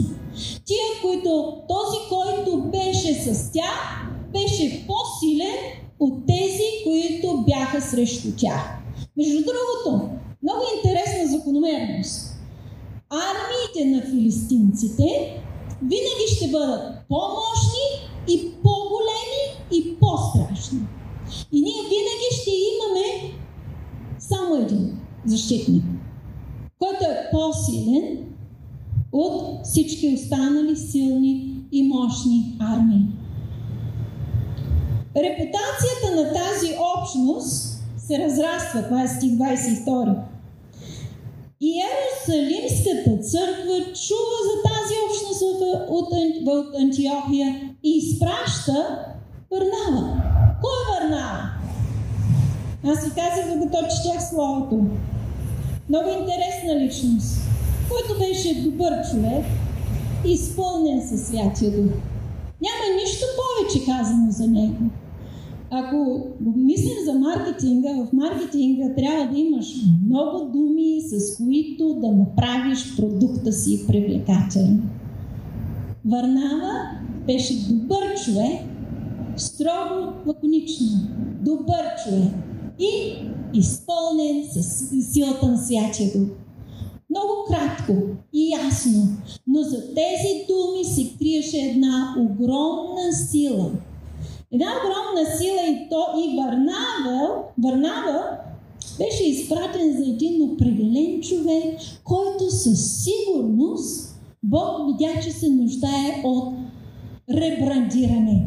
Тия, 0.64 0.86
които, 1.02 1.56
този, 1.68 1.96
който 2.08 2.62
беше 2.62 3.14
с 3.14 3.52
тях, 3.52 4.06
беше 4.32 4.86
по-силен 4.86 5.56
от 6.00 6.26
тези, 6.26 6.64
които 6.84 7.44
бяха 7.46 7.80
срещу 7.80 8.28
тях. 8.36 8.78
Между 9.16 9.38
другото, 9.38 10.08
много 10.42 10.62
интересна 10.76 11.38
закономерност 11.38 12.30
армиите 13.10 13.96
на 13.96 14.10
филистинците 14.10 15.04
винаги 15.82 16.34
ще 16.36 16.48
бъдат 16.48 16.82
по-мощни 17.08 18.08
и 18.28 18.52
по-големи 18.62 19.49
и 19.72 19.96
по-страшни. 20.00 20.78
И 21.52 21.60
ние 21.60 21.82
винаги 21.82 22.28
ще 22.40 22.50
имаме 22.50 23.34
само 24.18 24.54
един 24.54 25.00
защитник, 25.24 25.84
който 26.78 27.04
е 27.04 27.28
по-силен 27.32 28.18
от 29.12 29.64
всички 29.64 30.14
останали 30.14 30.76
силни 30.76 31.56
и 31.72 31.88
мощни 31.88 32.56
армии. 32.60 33.06
Репутацията 35.16 36.16
на 36.16 36.32
тази 36.32 36.74
общност 36.96 37.82
се 37.98 38.18
разраства. 38.18 38.82
Това 38.82 39.02
е 39.02 39.08
стих 39.08 39.30
22. 39.30 40.16
Иерусалимската 41.60 43.22
църква 43.22 43.76
чува 43.78 44.38
за 44.48 44.56
тази 44.68 44.94
общност 45.06 45.42
от, 45.88 46.74
Антиохия 46.80 47.76
и 47.84 47.90
изпраща 47.98 49.06
Върнава. 49.52 50.22
Кой 50.62 50.78
Върнава? 50.90 51.50
Аз 52.84 53.04
ви 53.04 53.10
казах, 53.10 53.58
докато 53.58 53.96
четях 53.96 54.28
Словото. 54.28 54.86
Много 55.88 56.08
интересна 56.20 56.84
личност, 56.84 57.40
който 57.88 58.18
беше 58.18 58.62
добър 58.62 58.92
човек, 59.10 59.44
изпълнен 60.24 61.08
със 61.08 61.26
Святия 61.26 61.70
Дух. 61.70 61.92
Няма 62.62 62.96
нищо 63.02 63.26
повече 63.40 63.86
казано 63.86 64.30
за 64.30 64.46
него. 64.46 64.84
Ако 65.70 66.26
мислим 66.56 67.04
за 67.04 67.12
маркетинга, 67.12 67.88
в 67.88 68.12
маркетинга 68.12 68.94
трябва 68.96 69.32
да 69.32 69.38
имаш 69.38 69.74
много 70.06 70.44
думи, 70.52 71.00
с 71.00 71.36
които 71.36 71.94
да 71.94 72.12
направиш 72.12 72.96
продукта 72.96 73.52
си 73.52 73.86
привлекателен. 73.86 74.90
Върнава 76.04 76.72
беше 77.26 77.68
добър 77.68 78.14
човек, 78.24 78.69
строго 79.36 80.12
лаконично. 80.26 80.86
Добър 81.42 81.84
човек 82.04 82.32
и 82.78 83.14
изпълнен 83.54 84.44
с 84.52 84.62
силата 85.12 85.46
на 85.46 85.58
Святия 85.58 86.10
Дух. 86.12 86.28
Много 87.10 87.32
кратко 87.48 87.92
и 88.32 88.50
ясно, 88.50 89.08
но 89.46 89.62
за 89.62 89.94
тези 89.94 90.46
думи 90.48 90.84
се 90.84 91.18
криеше 91.18 91.58
една 91.58 92.14
огромна 92.18 93.12
сила. 93.12 93.70
Една 94.52 94.66
огромна 94.66 95.36
сила 95.38 95.60
и 95.68 95.88
то 95.90 96.06
и 96.18 96.36
Варнава, 96.36 97.42
Варнава 97.62 98.22
беше 98.98 99.28
изпратен 99.28 99.96
за 99.96 100.10
един 100.10 100.42
определен 100.42 101.20
човек, 101.20 101.80
който 102.04 102.50
със 102.50 103.04
сигурност 103.04 104.20
Бог 104.42 104.70
видя, 104.86 105.20
че 105.22 105.30
се 105.30 105.48
нуждае 105.48 106.22
от 106.24 106.54
ребрандиране. 107.30 108.46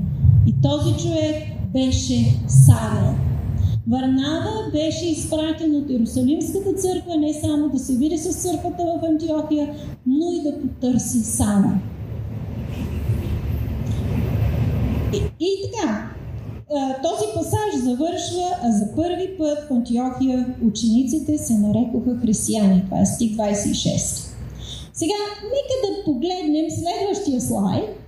Този 0.64 1.08
човек 1.08 1.36
беше 1.74 2.40
Савел. 2.48 3.14
Варнава 3.88 4.72
беше 4.72 5.06
изпратен 5.06 5.76
от 5.76 5.90
Иерусалимската 5.90 6.74
църква 6.74 7.18
не 7.18 7.34
само 7.34 7.70
да 7.70 7.80
се 7.80 7.94
види 7.94 8.18
с 8.18 8.34
църквата 8.34 8.84
в 8.84 9.06
Антиохия, 9.06 9.76
но 10.06 10.32
и 10.32 10.42
да 10.44 10.62
потърси 10.62 11.20
Сава. 11.20 11.80
И, 15.14 15.18
и 15.40 15.50
така, 15.64 16.10
този 17.04 17.26
пасаж 17.36 17.84
завършва, 17.84 18.48
а 18.62 18.72
за 18.72 18.96
първи 18.96 19.38
път 19.38 19.58
в 19.70 19.72
Антиохия 19.72 20.56
учениците 20.68 21.38
се 21.38 21.54
нарекоха 21.54 22.20
християни. 22.22 22.84
Това 22.86 23.02
е 23.02 23.06
стих 23.06 23.32
26. 23.32 24.30
Сега, 24.94 25.14
нека 25.44 25.76
да 25.84 26.04
погледнем 26.06 26.66
следващия 26.70 27.42
слайд, 27.42 28.03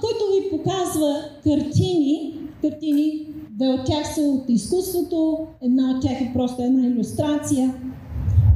който 0.00 0.24
ви 0.34 0.50
показва 0.50 1.24
картини, 1.44 2.34
картини 2.60 3.26
Две 3.60 3.68
от 3.68 3.84
тях 3.84 4.14
са 4.14 4.20
от 4.20 4.44
изкуството, 4.48 5.46
една 5.62 5.90
от 5.90 6.02
тях 6.02 6.20
е 6.20 6.32
просто 6.34 6.62
една 6.62 6.86
иллюстрация. 6.86 7.74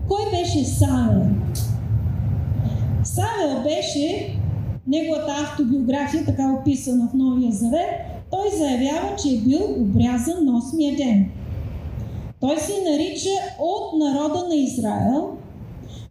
Кой 0.08 0.30
беше 0.30 0.64
Савел? 0.64 1.26
Савел 3.04 3.62
беше 3.62 4.36
неговата 4.86 5.32
автобиография, 5.32 6.24
така 6.24 6.56
описана 6.60 7.08
в 7.08 7.14
Новия 7.14 7.52
Завет. 7.52 7.88
Той 8.30 8.58
заявява, 8.58 9.16
че 9.22 9.28
е 9.28 9.38
бил 9.38 9.60
обрязан 9.78 10.44
на 10.44 10.56
осмия 10.56 10.96
ден. 10.96 11.30
Той 12.40 12.58
се 12.58 12.90
нарича 12.90 13.30
от 13.58 13.98
народа 13.98 14.48
на 14.48 14.54
Израел. 14.54 15.36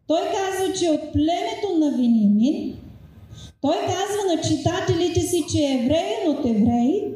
Той 0.07 0.21
казва, 0.21 0.73
че 0.73 0.89
от 0.89 1.13
племето 1.13 1.79
на 1.79 1.91
Венимин. 1.91 2.75
Той 3.63 3.75
казва 3.75 4.35
на 4.35 4.41
читателите 4.41 5.21
си, 5.21 5.45
че 5.51 5.57
е 5.59 5.73
евреен 5.73 6.29
от 6.29 6.45
евреи. 6.45 7.13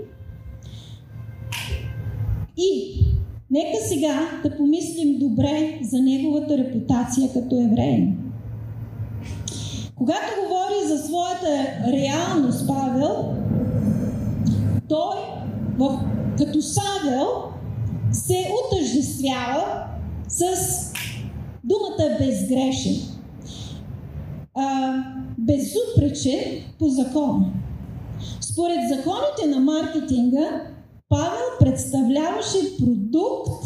И 2.58 3.00
нека 3.52 3.78
сега 3.88 4.42
да 4.44 4.58
помислим 4.58 5.20
добре 5.20 5.80
за 5.82 6.02
неговата 6.02 6.58
репутация 6.58 7.34
като 7.34 7.62
евреин. 7.62 8.18
Когато 9.96 10.42
говори 10.42 10.88
за 10.88 10.98
своята 10.98 11.68
реалност 11.92 12.68
Павел, 12.68 13.36
той 14.90 15.18
в, 15.78 16.00
като 16.38 16.62
Савел 16.62 17.28
се 18.12 18.52
отъждествява 18.64 19.84
с 20.28 20.44
думата 21.64 22.18
безгрешен, 22.20 22.96
а, 24.56 24.94
безупречен 25.48 26.64
по 26.80 26.90
закон. 26.90 27.54
Според 28.42 28.80
законите 28.90 29.48
на 29.48 29.60
маркетинга, 29.60 30.62
Павел 31.10 31.48
представляваше 31.60 32.78
продукт 32.78 33.66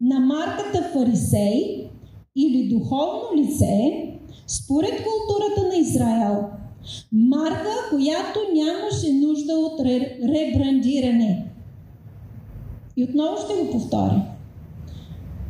на 0.00 0.20
марката 0.20 0.82
фарисей 0.92 1.88
или 2.36 2.68
духовно 2.68 3.22
лице 3.36 4.06
според 4.46 4.90
културата 4.90 5.68
на 5.68 5.76
Израел. 5.76 6.44
Марка, 7.12 7.70
която 7.90 8.40
нямаше 8.54 9.12
нужда 9.12 9.52
от 9.54 9.80
ребрандиране. 10.24 11.46
И 12.96 13.04
отново 13.04 13.36
ще 13.36 13.54
го 13.54 13.70
повторя. 13.70 14.22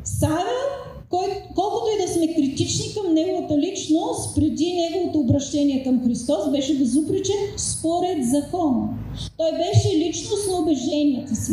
Савел, 0.05 0.80
кой, 1.11 1.27
колкото 1.55 1.87
и 1.94 2.03
да 2.03 2.12
сме 2.12 2.35
критични 2.35 2.94
към 2.94 3.14
неговата 3.14 3.59
личност, 3.59 4.35
преди 4.35 4.73
неговото 4.75 5.18
обращение 5.18 5.85
към 5.85 6.05
Христос, 6.05 6.51
беше 6.51 6.79
безупречен 6.79 7.37
според 7.57 8.25
закон. 8.25 8.88
Той 9.37 9.51
беше 9.53 9.96
личност 9.96 10.49
на 10.51 10.59
убежденията 10.59 11.35
си. 11.35 11.53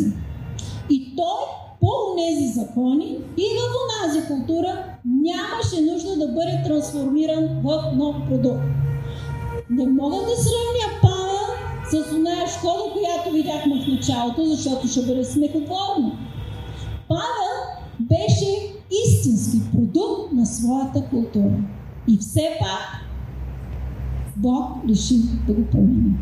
И 0.90 1.16
той 1.16 1.40
по 1.80 2.16
тези 2.18 2.48
закони 2.48 3.18
и 3.36 3.46
в 3.58 3.62
онази 3.84 4.26
култура 4.26 4.84
нямаше 5.04 5.92
нужда 5.92 6.16
да 6.16 6.28
бъде 6.28 6.62
трансформиран 6.64 7.44
в 7.64 7.92
нов 7.96 8.16
продукт. 8.28 8.62
Не 9.70 9.86
мога 9.86 10.16
да 10.16 10.36
сравня 10.36 10.88
Павел 11.02 11.48
с 11.90 12.12
оная 12.12 12.46
школа, 12.46 12.92
която 12.92 13.30
видяхме 13.30 13.84
в 13.84 13.88
началото, 13.88 14.44
защото 14.44 14.88
ще 14.88 15.02
бъде 15.02 15.24
смехотворно. 15.24 16.12
Павел 17.08 17.54
беше 18.00 18.57
истински 19.06 19.58
продукт 19.72 20.32
на 20.32 20.46
своята 20.46 21.04
култура. 21.04 21.58
И 22.08 22.18
все 22.18 22.56
пак 22.60 23.08
Бог 24.36 24.64
реши 24.88 25.14
да 25.46 25.52
го 25.52 25.66
промени. 25.66 26.14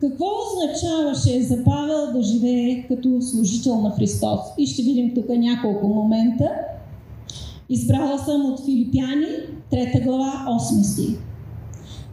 Какво 0.00 0.24
означаваше 0.24 1.42
за 1.42 1.64
Павел 1.64 2.12
да 2.12 2.22
живее 2.22 2.86
като 2.88 3.22
служител 3.22 3.80
на 3.80 3.90
Христос? 3.90 4.40
И 4.58 4.66
ще 4.66 4.82
видим 4.82 5.14
тук 5.14 5.28
няколко 5.28 5.88
момента. 5.88 6.50
Избрала 7.68 8.18
съм 8.18 8.52
от 8.52 8.64
Филипяни, 8.64 9.26
3 9.72 10.04
глава, 10.04 10.46
8 10.48 10.82
стих. 10.82 11.18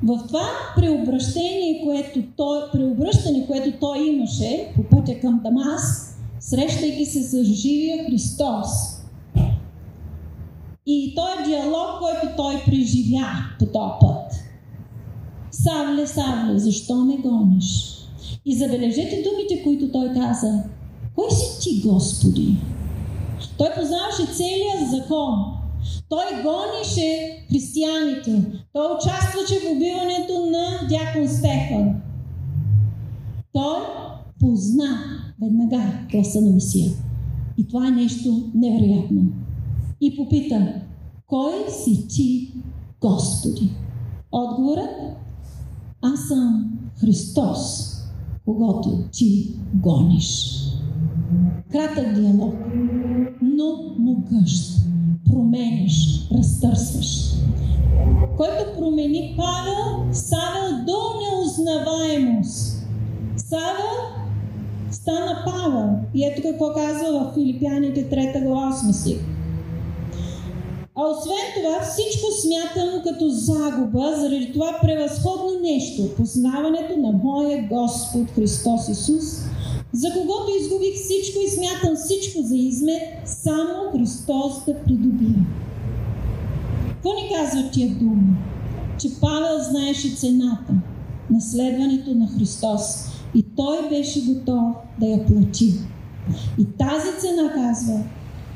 В 0.04 0.24
това 0.28 0.48
преобращение, 0.76 1.82
което 1.84 2.20
той, 2.38 2.60
преобръщане, 2.72 3.48
което 3.48 3.80
той 3.80 4.08
имаше 4.08 4.72
по 4.76 4.84
пътя 4.84 5.20
към 5.20 5.42
Дамас, 5.44 6.13
срещайки 6.44 7.06
се 7.06 7.24
с 7.24 7.44
живия 7.44 8.06
Христос, 8.06 8.68
и 10.86 11.16
този 11.16 11.50
диалог, 11.50 11.88
който 12.00 12.36
той 12.38 12.64
преживя 12.66 13.28
по 13.60 13.66
този 13.66 13.94
път. 14.02 14.34
Савле, 15.52 16.08
Савле, 16.08 16.60
защо 16.60 16.96
ме 16.96 17.18
гониш? 17.18 18.00
И 18.46 18.58
забележете 18.58 19.24
думите, 19.24 19.64
които 19.64 19.92
той 19.92 20.14
каза. 20.14 20.64
Кой 21.16 21.32
си 21.32 21.62
ти, 21.62 21.82
Господи? 21.88 22.56
Той 23.58 23.70
познаваше 23.76 24.34
целият 24.34 24.90
закон. 24.92 25.36
Той 26.10 26.26
гонише 26.44 27.38
християните. 27.50 28.44
Той 28.74 28.96
участваше 28.96 29.60
в 29.60 29.72
убиването 29.72 30.46
на 30.46 30.88
дякон 30.90 31.28
Стефан. 31.28 32.02
Той 33.54 33.80
позна 34.40 35.23
веднага 35.44 36.00
гласа 36.12 36.42
на 36.42 36.52
Месия. 36.52 36.92
И 37.58 37.68
това 37.68 37.88
е 37.88 37.92
нещо 37.92 38.50
невероятно. 38.56 39.22
И 40.02 40.16
попита, 40.16 40.74
кой 41.28 41.54
си 41.70 42.08
ти, 42.08 42.54
Господи? 43.02 43.70
Отговорът 44.32 45.18
аз 46.02 46.28
съм 46.28 46.74
Христос, 47.00 47.92
когато 48.46 48.90
ти 49.12 49.56
гониш. 49.74 50.60
Кратък 51.72 52.14
диалог, 52.14 52.56
но 53.42 53.96
могъщ. 54.00 54.74
Променяш, 55.26 56.28
разтърсваш. 56.32 57.34
Който 58.38 58.80
промени 58.80 59.36
Павел, 59.38 60.14
Савел 60.14 60.86
до 60.86 61.00
неузнаваемост. 61.22 62.88
Савел 63.36 64.23
стана 65.04 65.44
Павел. 65.46 65.90
И 66.14 66.26
ето 66.26 66.42
какво 66.42 66.74
казва 66.74 67.20
в 67.20 67.34
Филипяните 67.34 68.10
3 68.10 68.44
глава 68.44 68.72
8 68.72 68.92
стих. 68.92 69.20
А 70.96 71.02
освен 71.12 71.46
това, 71.56 71.80
всичко 71.82 72.28
смятам 72.42 73.02
като 73.04 73.30
загуба, 73.30 74.14
заради 74.20 74.52
това 74.54 74.80
превъзходно 74.82 75.60
нещо, 75.64 76.16
познаването 76.18 76.98
на 76.98 77.12
моя 77.12 77.68
Господ 77.68 78.32
Христос 78.36 78.90
Исус, 78.90 79.24
за 79.94 80.08
когото 80.14 80.52
изгубих 80.62 80.96
всичко 80.96 81.40
и 81.46 81.50
смятам 81.50 81.96
всичко 81.96 82.42
за 82.42 82.56
измет, 82.56 83.02
само 83.26 83.92
Христос 83.92 84.66
да 84.66 84.84
придобия. 84.84 85.46
Какво 86.90 87.14
ни 87.14 87.32
казват 87.36 87.72
тия 87.72 87.90
думи? 87.90 88.36
Че 89.00 89.08
Павел 89.22 89.60
знаеше 89.70 90.16
цената 90.16 90.74
на 91.30 91.42
следването 91.42 92.16
на 92.16 92.28
Христос 92.28 93.13
и 93.36 93.44
той 93.56 93.90
беше 93.90 94.26
готов 94.26 94.76
да 95.00 95.06
я 95.06 95.26
плати. 95.26 95.74
И 96.60 96.66
тази 96.78 97.20
цена 97.20 97.54
казва, 97.54 98.00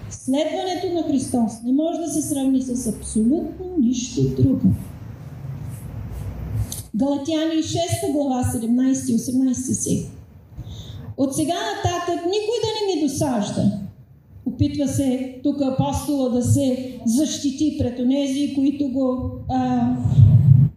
следването 0.09 0.93
на 0.93 1.03
Христос 1.03 1.51
не 1.63 1.73
може 1.73 1.99
да 1.99 2.07
се 2.07 2.21
сравни 2.21 2.61
с 2.61 2.87
абсолютно 2.87 3.65
нищо 3.79 4.21
друго. 4.21 4.61
Галатяни 6.95 7.63
6 7.63 8.11
глава 8.11 8.43
17 8.43 9.11
и 9.11 9.17
18 9.17 9.53
си. 9.53 10.09
От 11.17 11.35
сега 11.35 11.53
нататък 11.53 12.25
никой 12.25 12.57
да 12.63 12.69
не 12.73 12.95
ми 12.95 13.07
досажда. 13.07 13.71
Опитва 14.45 14.87
се 14.87 15.39
тук 15.43 15.61
апостола 15.61 16.29
да 16.29 16.43
се 16.43 16.99
защити 17.05 17.75
пред 17.79 17.99
онези, 17.99 18.53
които 18.55 18.87
го, 18.87 19.31
а, 19.49 19.89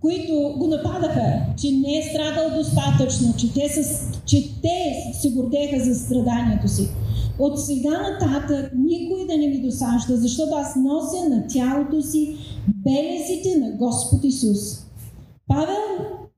които 0.01 0.55
го 0.59 0.67
нападаха, 0.67 1.41
че 1.57 1.73
не 1.73 1.99
е 1.99 2.03
страдал 2.03 2.59
достатъчно, 2.59 3.35
че 3.37 3.53
те, 3.53 3.69
са, 3.69 4.07
че 4.27 4.61
те 4.63 5.13
се 5.21 5.31
гордеха 5.31 5.85
за 5.85 5.95
страданието 5.95 6.69
си. 6.69 6.89
От 7.39 7.61
сега 7.61 7.91
нататък 7.91 8.73
никой 8.77 9.27
да 9.27 9.37
не 9.37 9.49
ми 9.49 9.63
досажда, 9.63 10.17
защото 10.17 10.55
аз 10.55 10.77
нося 10.77 11.29
на 11.29 11.47
тялото 11.49 12.03
си 12.03 12.37
белезите 12.67 13.59
на 13.59 13.71
Господ 13.71 14.25
Исус. 14.25 14.59
Павел, 15.49 15.85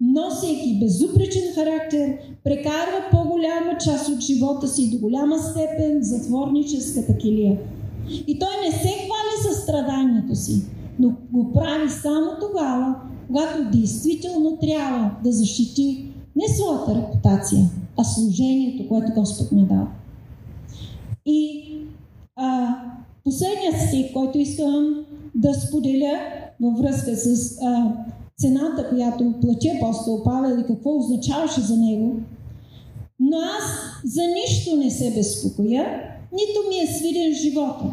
носейки 0.01 0.79
безупречен 0.81 1.55
характер, 1.55 2.19
прекарва 2.45 3.05
по-голяма 3.11 3.79
част 3.85 4.09
от 4.09 4.21
живота 4.21 4.69
си 4.69 4.91
до 4.91 4.99
голяма 4.99 5.39
степен 5.39 6.01
в 6.01 6.05
затворническата 6.05 7.17
килия. 7.17 7.59
И 8.27 8.39
той 8.39 8.49
не 8.65 8.73
се 8.73 8.89
хвали 8.89 9.49
със 9.49 9.63
страданието 9.63 10.35
си, 10.35 10.63
но 10.99 11.13
го 11.33 11.53
прави 11.53 11.91
само 11.91 12.31
тогава, 12.41 12.95
когато 13.27 13.71
действително 13.79 14.59
трябва 14.61 15.11
да 15.25 15.33
защити 15.33 16.13
не 16.37 16.55
своята 16.55 16.95
репутация, 16.95 17.71
а 17.99 18.05
служението, 18.05 18.89
което 18.89 19.13
Господ 19.13 19.53
му 19.53 19.61
е 19.61 19.65
дал. 19.65 19.87
И 21.27 21.69
а, 22.37 22.77
последният 23.25 23.89
стих, 23.89 24.13
който 24.13 24.39
искам 24.39 25.05
да 25.35 25.55
споделя 25.55 26.21
във 26.61 26.79
връзка 26.79 27.17
с 27.17 27.59
а, 27.63 27.93
цената, 28.39 28.89
която 28.89 29.35
плати 29.41 29.69
апостол 29.69 30.23
Павел 30.23 30.59
и 30.59 30.67
какво 30.67 30.99
означаваше 30.99 31.61
за 31.61 31.77
него. 31.77 32.17
Но 33.21 33.37
аз 33.37 33.65
за 34.05 34.23
нищо 34.23 34.77
не 34.77 34.91
се 34.91 35.15
безпокоя, 35.15 35.85
нито 36.33 36.69
ми 36.69 36.79
е 36.79 36.95
свиден 36.95 37.35
живота. 37.35 37.85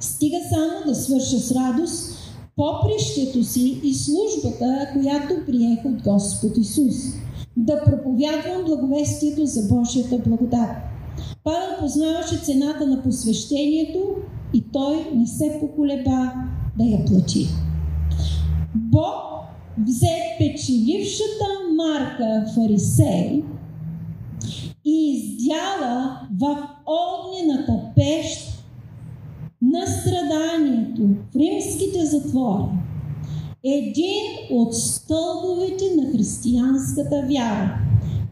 Стига 0.00 0.36
само 0.50 0.72
да 0.86 0.94
свърша 0.94 1.38
с 1.38 1.52
радост 1.52 2.15
попрището 2.56 3.44
си 3.44 3.80
и 3.84 3.94
службата, 3.94 4.88
която 4.92 5.46
приех 5.46 5.84
от 5.84 6.02
Господ 6.02 6.56
Исус. 6.56 6.94
Да 7.56 7.84
проповядвам 7.84 8.64
благовестието 8.64 9.46
за 9.46 9.74
Божията 9.74 10.18
благодат. 10.18 10.70
Павел 11.44 11.78
познаваше 11.80 12.36
цената 12.36 12.86
на 12.86 13.02
посвещението 13.02 14.00
и 14.54 14.64
той 14.72 15.10
не 15.14 15.26
се 15.26 15.58
поколеба 15.60 16.32
да 16.78 16.84
я 16.84 17.04
плати. 17.04 17.46
Бог 18.74 19.14
взе 19.86 20.16
печелившата 20.38 21.44
марка 21.76 22.52
фарисей 22.54 23.42
и 24.84 25.12
издяла 25.16 26.20
в 26.40 26.68
огнената 26.86 27.80
пещ 27.96 28.55
на 29.76 29.86
страданието 29.86 31.02
в 31.02 31.36
римските 31.36 32.06
затвори 32.06 32.64
един 33.64 34.22
от 34.50 34.74
стълбовете 34.74 35.84
на 35.96 36.12
християнската 36.12 37.22
вяра, 37.28 37.78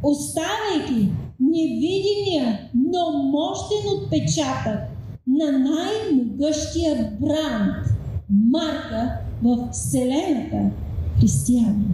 оставайки 0.03 1.13
невидимия, 1.41 2.61
но 2.75 3.23
мощен 3.23 3.93
отпечатък 3.97 4.81
на 5.27 5.53
най-могъщия 5.59 7.13
бранд, 7.21 7.87
марка 8.31 9.13
в 9.43 9.69
Вселената 9.73 10.71
християни. 11.21 11.85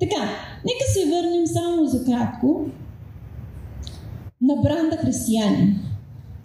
Така, 0.00 0.22
нека 0.64 0.84
се 0.92 1.10
върнем 1.10 1.46
само 1.46 1.86
за 1.86 2.04
кратко 2.04 2.66
на 4.42 4.56
бранда 4.56 4.96
християни. 4.96 5.74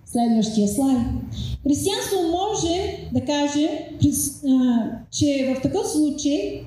Следващия 0.06 0.68
слайд. 0.68 0.98
Християнство 1.64 2.18
може 2.32 3.08
да 3.14 3.26
каже, 3.26 3.90
че 5.12 5.56
в 5.56 5.62
такъв 5.62 5.88
случай 5.88 6.62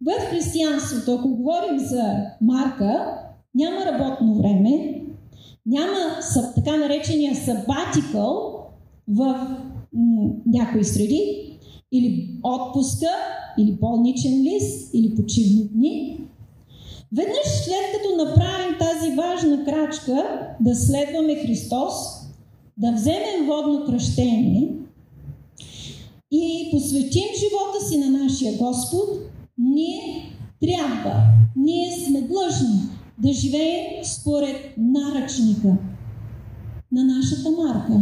в 0.00 0.10
християнството, 0.30 1.14
ако 1.14 1.28
говорим 1.28 1.78
за 1.78 2.14
марка, 2.40 3.18
няма 3.54 3.86
работно 3.86 4.34
време, 4.34 5.02
няма 5.66 5.98
така 6.54 6.76
наречения 6.76 7.34
сабатикъл 7.34 8.58
в 9.08 9.56
някои 10.46 10.84
среди, 10.84 11.52
или 11.92 12.38
отпуска, 12.42 13.06
или 13.58 13.72
болничен 13.72 14.42
лист, 14.42 14.94
или 14.94 15.16
почивни 15.16 15.68
дни. 15.68 16.20
Веднъж 17.16 17.46
след 17.64 17.92
като 17.92 18.24
направим 18.24 18.78
тази 18.78 19.16
важна 19.16 19.64
крачка 19.64 20.40
да 20.60 20.74
следваме 20.74 21.34
Христос, 21.34 21.94
да 22.76 22.92
вземем 22.92 23.46
водно 23.46 23.86
кръщение 23.86 24.68
и 26.30 26.68
посветим 26.70 27.28
живота 27.38 27.86
си 27.88 27.98
на 27.98 28.18
нашия 28.22 28.52
Господ, 28.56 29.08
ние 29.58 30.32
трябва, 30.60 31.22
ние 31.56 31.92
сме 31.92 32.20
длъжни 32.20 32.80
да 33.18 33.32
живеем 33.32 34.04
според 34.04 34.56
наръчника 34.76 35.68
на 36.92 37.04
нашата 37.04 37.50
марка, 37.50 38.00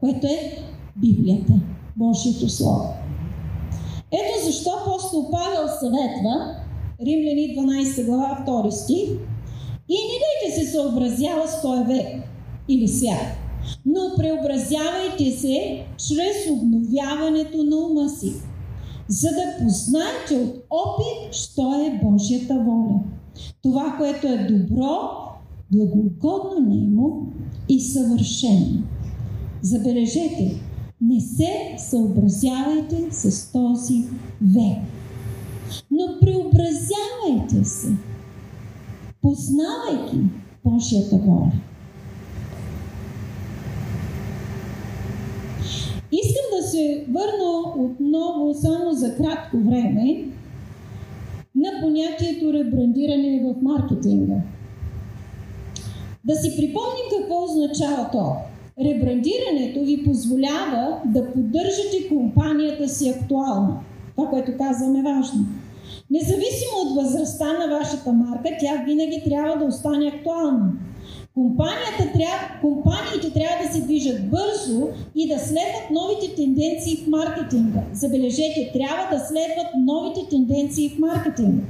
което 0.00 0.26
е 0.26 0.58
Библията, 0.96 1.52
Божието 1.96 2.48
Слово. 2.48 2.94
Ето 4.12 4.46
защо 4.46 4.70
апостол 4.70 5.30
Павел 5.30 5.68
съветва, 5.80 6.56
Римляни 7.06 7.56
12 7.56 8.06
глава 8.06 8.44
2 8.46 8.70
стих, 8.70 9.08
и 9.88 9.94
не 9.94 10.16
дайте 10.24 10.60
се 10.60 10.72
съобразява 10.72 11.48
с 11.48 11.62
този 11.62 11.84
век 11.84 12.06
или 12.68 12.88
свят, 12.88 13.36
но 13.86 14.00
преобразявайте 14.16 15.38
се 15.38 15.86
чрез 16.08 16.50
обновяването 16.50 17.62
на 17.62 17.76
ума 17.76 18.08
си, 18.08 18.32
за 19.08 19.28
да 19.28 19.64
познаете 19.64 20.34
от 20.34 20.64
опит, 20.70 21.34
що 21.34 21.72
е 21.86 22.00
Божията 22.04 22.54
воля. 22.54 23.00
Това, 23.62 23.94
което 23.98 24.26
е 24.26 24.46
добро, 24.50 24.98
благогодно 25.72 26.60
нему 26.68 27.26
и 27.68 27.80
съвършено. 27.80 28.82
Забележете, 29.62 30.60
не 31.00 31.20
се 31.20 31.74
съобразявайте 31.78 33.06
с 33.10 33.52
този 33.52 34.04
век, 34.42 34.78
но 35.90 36.06
преобразявайте 36.20 37.64
се, 37.64 37.88
познавайки 39.22 40.18
Божията 40.64 41.16
воля. 41.16 41.52
Искам 46.12 46.60
да 46.60 46.68
се 46.68 47.04
върна 47.08 47.74
отново 47.76 48.54
само 48.54 48.92
за 48.92 49.16
кратко 49.16 49.56
време 49.56 50.24
на 51.54 51.70
понятието 51.82 52.52
ребрандиране 52.52 53.42
в 53.44 53.62
маркетинга. 53.62 54.34
Да 56.24 56.34
си 56.34 56.56
припомним 56.56 57.06
какво 57.18 57.44
означава 57.44 58.08
то. 58.12 58.32
Ребрандирането 58.84 59.84
ви 59.84 60.04
позволява 60.04 61.00
да 61.04 61.32
поддържате 61.32 62.08
компанията 62.08 62.88
си 62.88 63.08
актуална. 63.08 63.80
Това, 64.18 64.30
което 64.30 64.58
казвам 64.58 64.96
е 64.96 65.02
важно. 65.02 65.46
Независимо 66.10 66.76
от 66.84 66.96
възрастта 66.96 67.52
на 67.52 67.78
вашата 67.78 68.12
марка, 68.12 68.48
тя 68.60 68.82
винаги 68.86 69.22
трябва 69.24 69.56
да 69.58 69.64
остане 69.64 70.06
актуална. 70.08 70.72
Компанията 71.34 72.04
трябва, 72.14 72.60
компаниите 72.60 73.32
трябва 73.32 73.66
да 73.66 73.72
се 73.74 73.80
движат 73.80 74.30
бързо 74.30 74.88
и 75.14 75.28
да 75.28 75.38
следват 75.38 75.86
новите 75.90 76.34
тенденции 76.34 76.96
в 76.96 77.08
маркетинга. 77.08 77.80
Забележете, 77.92 78.70
трябва 78.72 79.16
да 79.16 79.24
следват 79.24 79.70
новите 79.86 80.28
тенденции 80.30 80.88
в 80.88 80.98
маркетинга, 80.98 81.62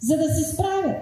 за 0.00 0.16
да 0.16 0.34
се 0.34 0.52
справят. 0.52 0.96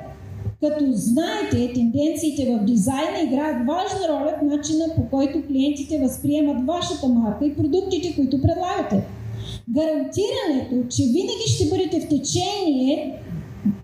Като 0.60 0.84
знаете, 0.92 1.72
тенденциите 1.74 2.54
в 2.54 2.64
дизайна 2.64 3.20
играят 3.26 3.66
важна 3.66 4.08
роля 4.08 4.34
в 4.40 4.44
начина 4.44 4.84
по 4.96 5.08
който 5.10 5.46
клиентите 5.46 5.98
възприемат 5.98 6.66
вашата 6.66 7.08
марка 7.08 7.46
и 7.46 7.56
продуктите, 7.56 8.14
които 8.14 8.42
предлагате. 8.42 9.19
Гарантирането, 9.68 10.88
че 10.96 11.02
винаги 11.02 11.46
ще 11.46 11.68
бъдете 11.68 12.00
в 12.00 12.08
течение 12.08 13.22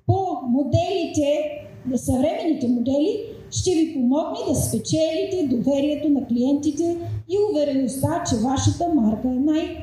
по 0.06 0.26
моделите, 0.48 1.50
съвременните 1.96 2.68
модели, 2.68 3.20
ще 3.50 3.70
ви 3.70 3.94
помогне 3.94 4.38
да 4.48 4.54
спечелите 4.54 5.56
доверието 5.56 6.08
на 6.08 6.26
клиентите 6.26 6.96
и 7.28 7.36
увереността, 7.52 8.24
че 8.30 8.36
вашата 8.36 8.88
марка 8.94 9.28
е 9.28 9.30
най- 9.30 9.76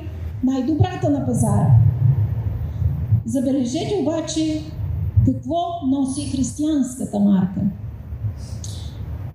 най-добрата 0.44 1.10
на 1.10 1.26
пазара. 1.26 1.70
Забележете 3.26 3.98
обаче 4.00 4.60
какво 5.26 5.86
носи 5.86 6.30
християнската 6.30 7.18
марка. 7.20 7.60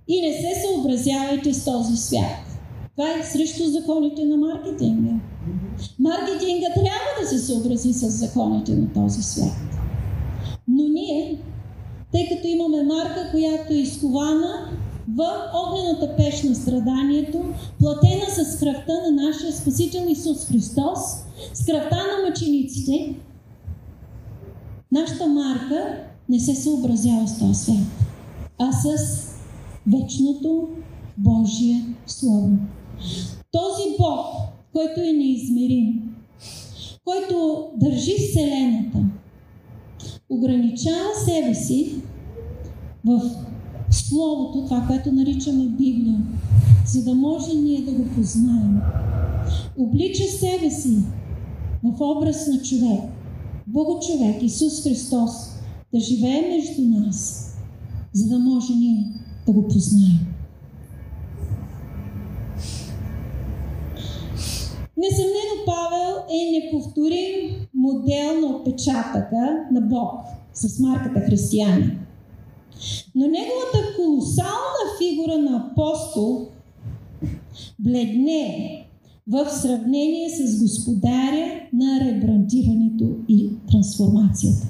И 0.08 0.22
не 0.22 0.34
се 0.34 0.62
съобразявайте 0.62 1.54
с 1.54 1.66
този 1.66 1.98
свят. 1.98 2.60
Това 2.92 3.12
е 3.20 3.24
срещу 3.24 3.64
законите 3.64 4.26
на 4.26 4.38
маркетинга. 4.38 5.12
Маркетинга 6.00 6.74
трябва 6.74 7.22
да 7.22 7.28
се 7.28 7.40
съобрази 7.40 7.94
с 7.94 8.10
законите 8.10 8.72
на 8.72 8.94
този 8.94 9.24
свят. 9.24 9.56
Но 10.68 10.84
ние, 10.88 11.42
тъй 12.12 12.30
като 12.30 12.48
имаме 12.48 12.84
марка, 12.84 13.28
която 13.32 13.74
е 13.74 13.78
изкована 13.78 14.70
в 15.16 15.52
огнената 15.54 16.16
пеш 16.18 16.44
на 16.44 16.56
страданието, 16.56 17.44
платена 17.80 18.26
с 18.30 18.60
кръвта 18.60 18.94
на 18.94 19.28
нашия 19.28 19.54
Спасител 19.54 20.06
Исус 20.10 20.48
Христос, 20.48 21.00
с 21.54 21.66
кръвта 21.66 21.96
на 21.96 22.30
мъчениците, 22.30 23.16
нашата 24.92 25.28
марка 25.28 25.98
не 26.30 26.40
се 26.40 26.56
съобразява 26.56 27.28
с 27.28 27.40
този 27.40 27.54
свят, 27.54 27.78
а 28.60 28.72
с 28.72 29.28
вечното 29.88 30.68
Божие 31.18 31.86
Слово. 32.08 32.50
Този 33.52 33.96
Бог, 34.00 34.26
който 34.74 35.02
е 35.02 35.14
неизмерим, 35.14 36.16
който 37.06 37.68
държи 37.76 38.14
Вселената, 38.18 38.98
ограничава 40.30 41.10
себе 41.26 41.56
си 41.56 41.96
в 43.06 43.22
Словото, 43.92 44.66
това, 44.66 44.86
което 44.88 45.12
наричаме 45.12 45.66
Библия, 45.66 46.22
за 46.86 47.04
да 47.04 47.16
може 47.16 47.54
ние 47.54 47.82
да 47.82 47.92
го 47.92 48.06
познаем. 48.16 48.82
Облича 49.78 50.24
себе 50.24 50.72
си 50.72 50.98
в 51.84 52.02
образ 52.02 52.48
на 52.48 52.62
човек, 52.62 53.02
Богочовек, 53.68 54.44
Исус 54.44 54.84
Христос, 54.84 55.32
да 55.94 56.00
живее 56.00 56.42
между 56.42 56.82
нас, 56.82 57.50
за 58.14 58.30
да 58.30 58.40
може 58.40 58.74
ние 58.74 59.14
да 59.46 59.52
го 59.52 59.68
познаем. 59.68 60.29
Несъмнено 65.00 65.66
Павел 65.66 66.16
е 66.30 66.52
неповторим 66.52 67.68
модел 67.74 68.42
на 68.42 68.48
отпечатъка 68.48 69.68
на 69.72 69.82
Бог 69.82 70.12
с 70.54 70.80
марката 70.80 71.20
християни. 71.20 71.98
Но 73.16 73.28
неговата 73.28 73.96
колосална 73.96 74.84
фигура 75.02 75.38
на 75.38 75.72
апостол 75.72 76.48
бледне 77.80 78.76
в 79.28 79.50
сравнение 79.50 80.30
с 80.30 80.62
господаря 80.62 81.62
на 81.74 82.00
ребрандирането 82.06 83.06
и 83.28 83.50
трансформацията. 83.72 84.68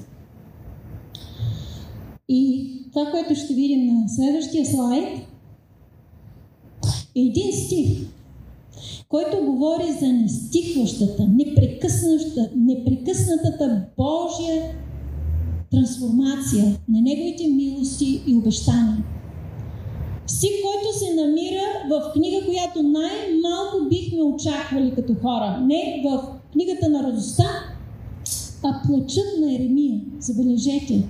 И 2.28 2.70
това, 2.92 3.10
което 3.10 3.34
ще 3.34 3.54
видим 3.54 3.86
на 3.86 4.08
следващия 4.08 4.66
слайд, 4.66 5.18
е 7.16 7.20
един 7.20 7.52
стих, 7.52 7.98
който 9.10 9.44
говори 9.44 9.92
за 10.00 10.12
нестихващата, 10.12 11.28
непрекъснатата, 11.28 12.50
непрекъснатата 12.56 13.84
Божия 13.98 14.74
трансформация 15.70 16.64
на 16.88 17.00
Неговите 17.00 17.48
милости 17.48 18.22
и 18.26 18.36
обещания. 18.36 19.04
Стих, 20.26 20.50
който 20.50 20.98
се 20.98 21.14
намира 21.14 21.62
в 21.90 22.12
книга, 22.12 22.46
която 22.46 22.82
най-малко 22.82 23.88
бихме 23.88 24.22
очаквали 24.22 24.94
като 24.94 25.14
хора. 25.14 25.60
Не 25.60 26.02
в 26.04 26.22
книгата 26.52 26.88
на 26.88 27.02
радостта, 27.02 27.44
а 28.64 28.82
плачът 28.86 29.40
на 29.40 29.54
Еремия. 29.54 30.00
Забележете. 30.18 31.02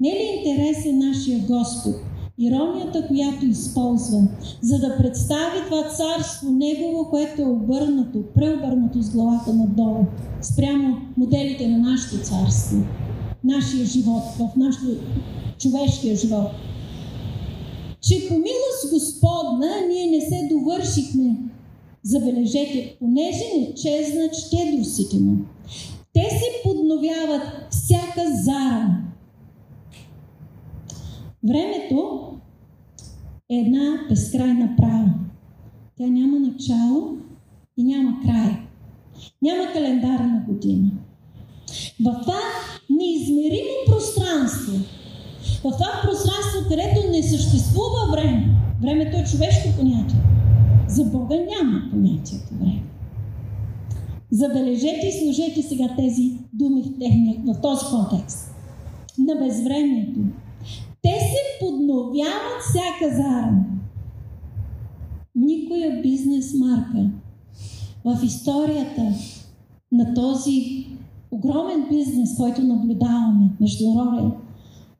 Не 0.00 0.08
е 0.08 0.14
ли 0.14 0.38
интересен 0.38 0.98
нашия 0.98 1.38
Господ? 1.38 1.94
Иронията, 2.38 3.06
която 3.06 3.46
използва, 3.46 4.28
за 4.62 4.78
да 4.78 4.96
представи 4.96 5.58
това 5.64 5.82
царство 5.88 6.50
Негово, 6.50 7.10
което 7.10 7.42
е 7.42 7.44
обърнато, 7.44 8.24
преобърнато 8.34 9.02
с 9.02 9.10
главата 9.10 9.54
надолу, 9.54 10.04
спрямо 10.42 10.96
моделите 11.16 11.68
на 11.68 11.78
нашето 11.78 12.16
царство, 12.16 12.76
нашия 13.44 13.84
живот, 13.84 14.22
в 14.38 14.56
нашото 14.56 14.86
човешкия 15.58 16.16
живот. 16.16 16.50
Че 18.00 18.28
по 18.28 18.34
милост 18.34 18.90
Господна 18.92 19.66
ние 19.88 20.10
не 20.10 20.20
се 20.20 20.48
довършихме, 20.54 21.36
забележете, 22.02 22.96
понеже 23.00 23.44
не 23.58 23.74
чезнат 23.74 24.34
щедростите 24.34 25.16
му. 25.16 25.36
Те 26.14 26.30
се 26.30 26.62
подновяват 26.64 27.42
всяка 27.70 28.22
зара, 28.44 29.06
Времето 31.46 32.30
е 33.50 33.54
една 33.54 34.06
безкрайна 34.08 34.74
права. 34.76 35.14
Тя 35.98 36.06
няма 36.06 36.38
начало 36.38 37.16
и 37.76 37.84
няма 37.84 38.16
край. 38.24 38.56
Няма 39.42 39.72
календарна 39.72 40.44
година. 40.48 40.90
В 42.04 42.20
това 42.20 42.40
неизмеримо 42.90 43.76
пространство, 43.86 44.72
в 45.42 45.62
това 45.62 46.00
пространство, 46.02 46.68
където 46.68 47.10
не 47.10 47.22
съществува 47.22 48.10
време, 48.10 48.48
времето 48.82 49.16
е 49.16 49.24
човешко 49.24 49.68
понятие. 49.78 50.20
За 50.88 51.04
Бога 51.04 51.36
няма 51.36 51.82
понятието 51.90 52.54
време. 52.60 52.82
Забележете 54.30 55.06
и 55.06 55.12
служете 55.12 55.62
сега 55.62 55.88
тези 55.96 56.38
думи 56.52 56.82
в, 56.82 56.98
техния, 56.98 57.36
в 57.46 57.60
този 57.60 57.84
контекст. 57.90 58.54
На 59.18 59.34
безвремието, 59.34 60.20
те 61.06 61.20
се 61.20 61.66
подновяват 61.66 62.60
всяка 62.68 63.16
заран. 63.16 63.64
Никоя 65.34 66.02
бизнес 66.02 66.54
марка 66.54 67.10
в 68.04 68.24
историята 68.24 69.12
на 69.92 70.14
този 70.14 70.86
огромен 71.30 71.86
бизнес, 71.90 72.36
който 72.36 72.62
наблюдаваме, 72.62 73.50
международен, 73.60 74.32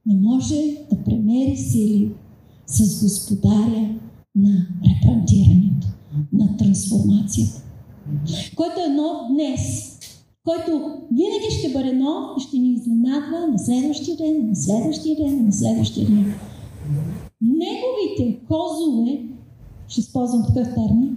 не 0.06 0.14
може 0.20 0.54
да 0.90 1.04
премери 1.04 1.56
сили 1.56 2.12
с 2.66 3.02
господаря 3.02 3.88
на 4.36 4.66
репрантирането, 4.86 5.86
на 6.32 6.56
трансформацията, 6.56 7.62
който 8.56 8.80
е 8.80 8.94
нов 8.94 9.16
днес 9.30 9.95
който 10.46 10.70
винаги 11.12 11.50
ще 11.58 11.72
бъде 11.72 11.92
нов 11.92 12.30
и 12.38 12.40
ще 12.40 12.58
ни 12.58 12.72
изненадва 12.72 13.46
на 13.46 13.58
следващия 13.58 14.16
ден, 14.16 14.48
на 14.48 14.56
следващия 14.56 15.16
ден, 15.16 15.46
на 15.46 15.52
следващия 15.52 16.06
ден. 16.06 16.34
Неговите 17.40 18.40
козове, 18.48 19.22
ще 19.88 20.00
използвам 20.00 20.42
такъв 20.46 20.74
термин, 20.74 21.16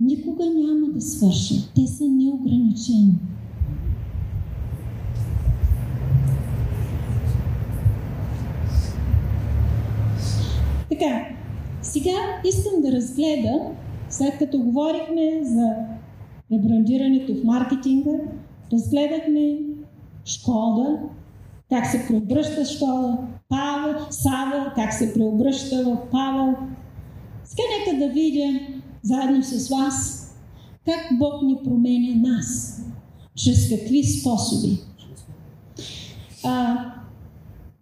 никога 0.00 0.44
няма 0.44 0.86
да 0.94 1.00
свършат. 1.00 1.72
Те 1.74 1.86
са 1.86 2.04
неограничени. 2.04 3.14
Така, 10.90 11.26
сега 11.82 12.40
искам 12.48 12.82
да 12.82 12.92
разгледа, 12.92 13.60
след 14.10 14.38
като 14.38 14.58
говорихме 14.58 15.40
за 15.44 15.74
ребрандирането 16.52 17.34
в 17.34 17.44
маркетинга, 17.44 18.10
разгледахме 18.72 19.58
Шкода, 20.24 20.98
как 21.68 21.86
се 21.86 22.04
преобръща 22.08 22.64
Шкода, 22.64 23.18
Павел, 23.48 23.94
Сава, 24.10 24.72
как 24.74 24.92
се 24.92 25.14
преобръща 25.14 25.84
в 25.84 26.10
Павел. 26.10 26.54
Сега 27.44 27.62
нека 27.78 28.06
да 28.06 28.12
видя 28.12 28.60
заедно 29.02 29.42
с 29.42 29.68
вас 29.68 30.22
как 30.84 31.18
Бог 31.18 31.42
ни 31.42 31.56
променя 31.64 32.28
нас, 32.28 32.80
чрез 33.36 33.68
какви 33.68 34.04
способи. 34.04 34.78
А, 36.44 36.74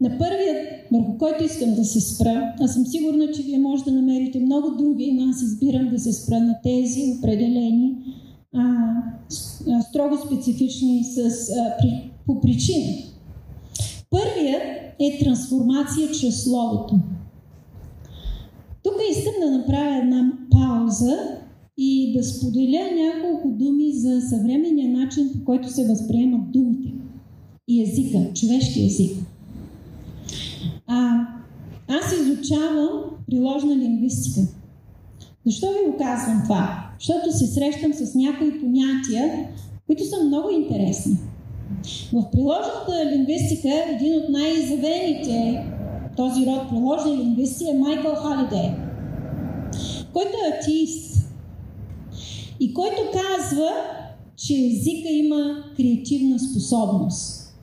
на 0.01 0.19
първият, 0.19 0.69
върху 0.93 1.19
който 1.19 1.45
искам 1.45 1.75
да 1.75 1.85
се 1.85 2.01
спра, 2.01 2.55
аз 2.61 2.75
съм 2.75 2.87
сигурна, 2.87 3.31
че 3.31 3.43
вие 3.43 3.59
може 3.59 3.85
да 3.85 3.93
намерите 3.93 4.41
много 4.41 4.71
други, 4.71 5.13
но 5.13 5.31
аз 5.31 5.43
избирам 5.43 5.89
да 5.89 5.99
се 5.99 6.13
спра 6.13 6.41
на 6.41 6.57
тези 6.63 7.15
определени, 7.19 7.97
а, 8.55 9.83
строго 9.89 10.17
специфични 10.27 11.05
с, 11.05 11.19
а, 11.19 11.77
при, 11.79 12.11
по 12.27 12.41
причина. 12.41 12.87
Първият 14.11 14.63
е 15.01 15.19
трансформация 15.25 16.11
чрез 16.11 16.45
Словото. 16.45 17.01
Тук 18.83 18.95
искам 19.11 19.33
да 19.41 19.59
направя 19.59 19.97
една 19.97 20.33
пауза 20.51 21.17
и 21.79 22.13
да 22.17 22.25
споделя 22.25 22.91
няколко 22.95 23.49
думи 23.49 23.93
за 23.93 24.21
съвременния 24.21 24.89
начин, 24.89 25.31
по 25.33 25.45
който 25.45 25.69
се 25.69 25.89
възприемат 25.89 26.53
думите 26.53 26.93
и 27.69 27.83
езика, 27.83 28.33
човешки 28.35 28.85
език. 28.87 29.17
А, 30.87 31.27
аз 31.89 32.13
изучавам 32.13 33.01
приложна 33.27 33.77
лингвистика. 33.77 34.41
Защо 35.47 35.67
ви 35.67 35.91
го 35.91 35.97
казвам 35.99 36.43
това? 36.45 36.90
Защото 37.01 37.33
се 37.33 37.47
срещам 37.47 37.93
с 37.93 38.15
някои 38.15 38.61
понятия, 38.61 39.49
които 39.87 40.05
са 40.05 40.25
много 40.25 40.51
интересни. 40.51 41.17
В 42.13 42.31
приложната 42.33 43.13
лингвистика 43.13 43.69
един 43.89 44.17
от 44.17 44.29
най-изявените 44.29 45.67
този 46.17 46.47
род 46.47 46.69
приложни 46.69 47.17
лингвисти 47.17 47.65
е 47.71 47.79
Майкъл 47.79 48.15
Халидей, 48.15 48.71
който 50.13 50.31
е 50.31 50.59
атеист 50.59 51.31
и 52.61 52.75
който 52.75 53.03
казва, 53.13 53.71
че 54.37 54.55
езика 54.55 55.09
има 55.09 55.65
креативна 55.77 56.39
способност. 56.39 57.57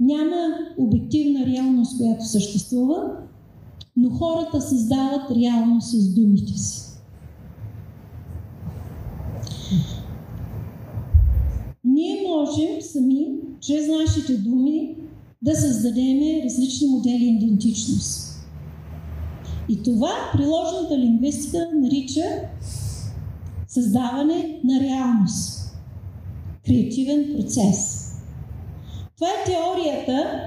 Няма 0.00 0.36
обективна 0.78 1.46
реалност, 1.46 1.96
която 1.96 2.24
съществува, 2.24 3.02
но 3.96 4.10
хората 4.10 4.60
създават 4.60 5.30
реалност 5.30 5.88
с 5.90 6.14
думите 6.14 6.52
си. 6.52 6.86
Ние 11.84 12.25
можем 12.36 12.80
сами, 12.80 13.26
чрез 13.60 13.88
нашите 13.88 14.36
думи, 14.36 14.96
да 15.42 15.54
създадем 15.54 16.44
различни 16.44 16.88
модели 16.88 17.24
идентичност. 17.24 18.26
И 19.68 19.82
това 19.82 20.10
приложената 20.32 20.98
лингвистика 20.98 21.68
нарича 21.74 22.22
създаване 23.68 24.60
на 24.64 24.80
реалност. 24.80 25.76
Креативен 26.66 27.34
процес. 27.36 28.02
Това 29.16 29.28
е 29.28 29.44
теорията 29.44 30.40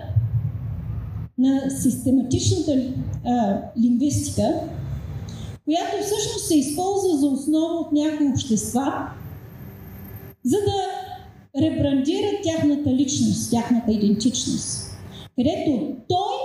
на 1.38 1.70
систематичната 1.70 2.94
а, 3.26 3.62
лингвистика, 3.82 4.54
която 5.66 5.98
всъщност 6.02 6.48
се 6.48 6.58
използва 6.58 7.18
за 7.18 7.28
основа 7.28 7.74
от 7.74 7.92
някои 7.92 8.28
общества, 8.28 9.10
за 10.44 10.58
да 10.58 10.99
ребрандират 11.58 12.44
тяхната 12.44 12.94
личност, 12.94 13.52
тяхната 13.52 13.92
идентичност. 13.92 14.92
Където 15.36 15.96
той 16.08 16.36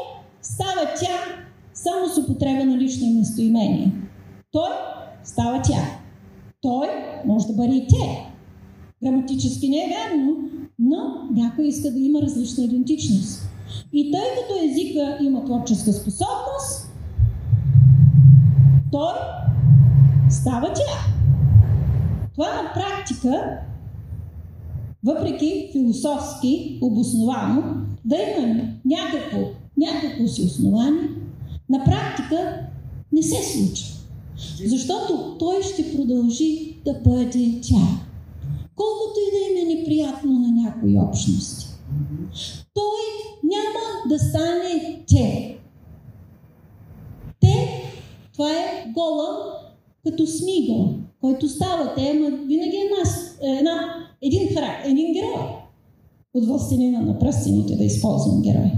става 0.42 0.90
тя 1.00 1.44
само 1.74 2.08
с 2.08 2.18
употреба 2.18 2.64
на 2.64 2.78
лично 2.78 3.06
местоимение. 3.06 3.92
Той 4.52 4.70
става 5.24 5.62
тя. 5.62 5.98
Той 6.62 6.88
може 7.24 7.46
да 7.46 7.52
бъде 7.52 7.74
и 7.74 7.86
те. 7.86 8.26
Граматически 9.02 9.68
не 9.68 9.76
е 9.76 9.88
вярно, 9.88 10.36
но 10.78 10.98
някой 11.32 11.66
иска 11.66 11.90
да 11.90 11.98
има 11.98 12.22
различна 12.22 12.64
идентичност. 12.64 13.48
И 13.92 14.12
тъй 14.12 14.20
като 14.20 14.64
езика 14.64 15.18
има 15.20 15.44
творческа 15.44 15.92
способност, 15.92 16.92
той 18.92 19.14
става 20.30 20.72
тя. 20.72 21.14
Това 22.34 22.62
на 22.62 22.72
практика, 22.74 23.58
въпреки 25.04 25.68
философски 25.72 26.78
обосновано, 26.82 27.62
да 28.04 28.16
има 28.16 28.54
някакво, 28.84 29.38
някакво 29.76 30.28
си 30.28 30.42
основание, 30.42 31.08
на 31.68 31.84
практика 31.84 32.60
не 33.12 33.22
се 33.22 33.42
случва. 33.42 33.94
Защото 34.64 35.36
той 35.38 35.62
ще 35.62 35.96
продължи 35.96 36.76
да 36.84 36.94
бъде 36.94 37.60
тя. 37.62 38.04
Колкото 38.76 39.20
и 39.20 39.30
да 39.30 39.60
им 39.60 39.68
е 39.68 39.74
неприятно 39.74 40.32
на 40.32 40.62
някои 40.62 40.98
общности. 40.98 41.66
Той 42.74 43.00
няма 43.44 44.08
да 44.08 44.18
стане 44.18 45.02
те. 45.08 45.58
Те, 47.40 47.82
това 48.32 48.50
е 48.50 48.92
гола 48.94 49.54
като 50.04 50.26
смигъл, 50.26 50.94
който 51.20 51.48
става 51.48 51.94
те, 51.94 52.12
ама 52.16 52.36
винаги 52.36 52.76
е 52.76 52.98
нас, 52.98 53.38
една, 53.42 54.03
един 54.24 54.48
характер, 54.54 54.90
един 54.90 55.12
герой. 55.12 55.46
От 56.34 56.46
властелина 56.46 57.00
на 57.00 57.18
пръстените 57.18 57.76
да 57.76 57.84
използвам 57.84 58.42
герой. 58.42 58.70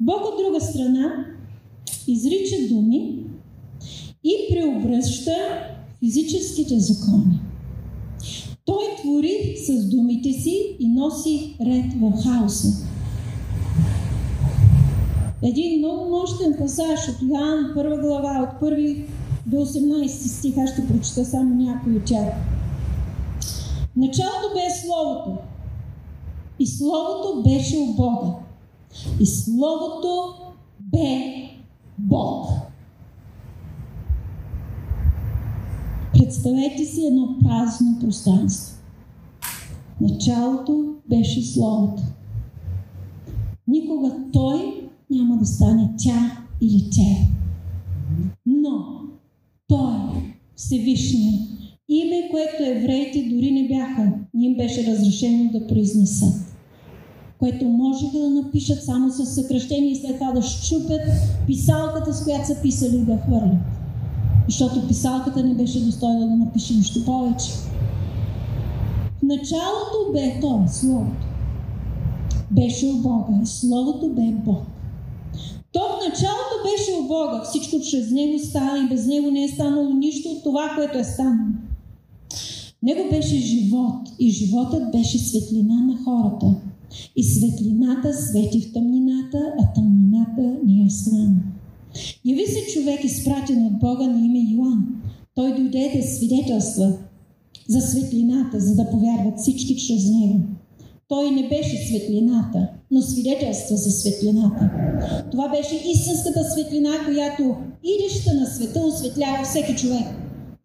Бог 0.00 0.20
от 0.24 0.44
друга 0.44 0.60
страна 0.60 1.26
изрича 2.06 2.74
думи 2.74 3.18
и 4.24 4.34
преобръща 4.50 5.36
физическите 5.98 6.78
закони. 6.78 7.40
Той 8.64 8.84
твори 9.02 9.56
с 9.56 9.88
думите 9.88 10.32
си 10.32 10.76
и 10.80 10.88
носи 10.88 11.56
ред 11.60 11.92
в 12.00 12.22
хаоса. 12.22 12.86
Един 15.42 15.78
много 15.78 16.10
мощен 16.10 16.54
пасаж 16.58 17.08
от 17.08 17.22
Йоан, 17.22 17.70
първа 17.74 17.96
глава, 17.96 18.48
от 18.48 18.60
първи 18.60 19.04
до 19.48 19.56
18 19.56 20.06
стиха, 20.08 20.66
ще 20.66 20.88
прочета 20.88 21.24
само 21.24 21.54
някой 21.54 21.96
от 21.96 22.04
тях. 22.04 22.34
Началото 23.96 24.54
бе 24.54 24.86
Словото. 24.86 25.38
И 26.58 26.66
Словото 26.66 27.42
беше 27.42 27.78
у 27.78 27.94
Бога. 27.94 28.34
И 29.20 29.26
Словото 29.26 30.34
бе 30.80 31.48
Бог. 31.98 32.46
Представете 36.12 36.84
си 36.84 37.06
едно 37.06 37.36
празно 37.42 37.98
пространство. 38.00 38.76
Началото 40.00 40.94
беше 41.10 41.42
Словото. 41.42 42.02
Никога 43.68 44.16
Той 44.32 44.88
няма 45.10 45.36
да 45.36 45.46
стане 45.46 45.94
тя 45.98 46.44
или 46.60 46.90
те. 46.90 47.28
Но 48.46 48.98
Всевишния, 50.58 51.38
име, 51.88 52.28
което 52.30 52.62
евреите 52.62 53.28
дори 53.30 53.50
не 53.50 53.68
бяха, 53.68 54.12
им 54.34 54.56
беше 54.56 54.92
разрешено 54.92 55.50
да 55.52 55.66
произнесат 55.66 56.48
което 57.38 57.64
можеха 57.64 58.18
да 58.18 58.30
напишат 58.30 58.82
само 58.82 59.10
с 59.10 59.26
съкръщение 59.26 59.90
и 59.90 59.96
след 59.96 60.18
това 60.18 60.32
да 60.32 60.42
щупят 60.42 61.00
писалката, 61.46 62.14
с 62.14 62.24
която 62.24 62.46
са 62.46 62.62
писали 62.62 62.96
и 62.96 63.04
да 63.04 63.16
хвърлят. 63.16 63.58
Защото 64.48 64.88
писалката 64.88 65.44
не 65.44 65.54
беше 65.54 65.84
достойна 65.84 66.28
да 66.28 66.36
напише 66.36 66.74
нищо 66.74 67.04
повече. 67.04 67.50
В 69.18 69.22
началото 69.22 70.12
бе 70.12 70.40
то, 70.40 70.64
Словото. 70.68 71.26
Беше 72.50 72.86
у 72.86 73.02
Бога. 73.02 73.44
Словото 73.44 74.08
бе 74.08 74.32
Бог. 74.32 74.66
То 75.78 75.84
в 75.84 76.08
началото 76.08 76.54
беше 76.64 77.00
у 77.00 77.02
Бога. 77.02 77.42
Всичко 77.44 77.80
чрез 77.80 78.10
Него 78.10 78.38
стана 78.38 78.78
и 78.78 78.88
без 78.88 79.06
Него 79.06 79.30
не 79.30 79.44
е 79.44 79.48
станало 79.48 79.94
нищо 79.94 80.28
от 80.28 80.42
това, 80.42 80.72
което 80.76 80.98
е 80.98 81.04
станало. 81.04 81.48
Него 82.82 83.10
беше 83.10 83.36
живот 83.36 84.08
и 84.18 84.30
животът 84.30 84.92
беше 84.92 85.18
светлина 85.18 85.74
на 85.74 85.96
хората. 86.04 86.54
И 87.16 87.24
светлината 87.24 88.12
свети 88.14 88.60
в 88.60 88.72
тъмнината, 88.72 89.52
а 89.58 89.72
тъмнината 89.74 90.56
ни 90.66 90.86
е 90.86 90.90
слана. 90.90 91.40
Яви 92.24 92.46
се 92.46 92.72
човек, 92.72 93.04
изпратен 93.04 93.66
от 93.66 93.78
Бога 93.78 94.06
на 94.06 94.26
име 94.26 94.52
Йоан. 94.52 94.86
Той 95.34 95.54
дойде 95.54 95.92
да 95.96 96.02
свидетелства 96.02 96.92
за 97.68 97.80
светлината, 97.80 98.60
за 98.60 98.74
да 98.74 98.90
повярват 98.90 99.38
всички 99.38 99.76
чрез 99.76 100.04
него. 100.10 100.40
Той 101.08 101.30
не 101.30 101.48
беше 101.48 101.86
светлината, 101.86 102.68
но 102.90 103.02
свидетелства 103.02 103.76
за 103.76 103.90
светлината. 103.90 104.70
Това 105.30 105.48
беше 105.48 105.90
истинската 105.90 106.44
светлина, 106.44 106.90
която 107.04 107.56
идеща 107.84 108.34
на 108.34 108.46
света 108.46 108.80
осветлява 108.80 109.44
всеки 109.44 109.76
човек. 109.76 110.06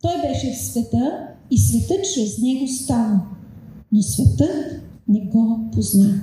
Той 0.01 0.21
беше 0.21 0.53
в 0.53 0.57
света 0.57 1.27
и 1.51 1.57
светът 1.57 2.13
чрез 2.13 2.37
него 2.37 2.67
стана. 2.67 3.21
Но 3.91 4.01
светът 4.01 4.81
не 5.07 5.19
го 5.19 5.59
позна. 5.73 6.21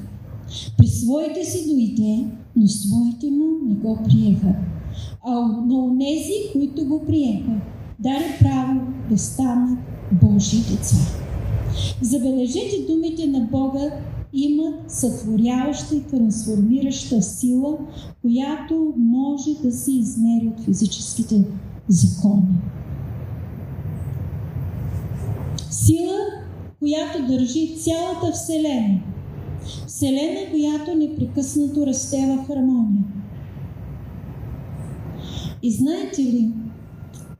При 0.78 0.86
своите 0.86 1.44
си 1.44 1.68
дойде, 1.68 2.24
но 2.56 2.68
своите 2.68 3.30
му 3.30 3.46
не 3.68 3.74
го 3.74 3.98
приеха. 4.04 4.54
А 5.24 5.34
на 5.66 5.84
онези, 5.84 6.32
които 6.52 6.86
го 6.86 7.02
приеха, 7.06 7.60
даде 7.98 8.24
право 8.40 8.80
да 9.10 9.18
станат 9.18 9.78
Божи 10.12 10.56
деца. 10.56 10.96
Забележете 12.02 12.76
думите 12.88 13.26
на 13.26 13.40
Бога 13.40 13.90
имат 14.32 14.90
сътворяваща 14.90 15.96
и 15.96 16.02
трансформираща 16.02 17.22
сила, 17.22 17.78
която 18.22 18.94
може 18.96 19.50
да 19.62 19.72
се 19.72 19.92
измери 19.92 20.52
от 20.56 20.64
физическите 20.64 21.44
закони. 21.88 22.54
Сила, 25.70 26.16
която 26.78 27.26
държи 27.26 27.76
цялата 27.76 28.32
Вселена. 28.32 29.00
Вселена, 29.86 30.50
която 30.50 30.94
непрекъснато 30.94 31.86
расте 31.86 32.16
в 32.16 32.46
хармония. 32.46 33.04
И 35.62 35.72
знаете 35.72 36.22
ли, 36.22 36.48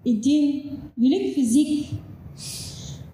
един 0.06 0.62
велик 0.98 1.34
физик 1.34 1.90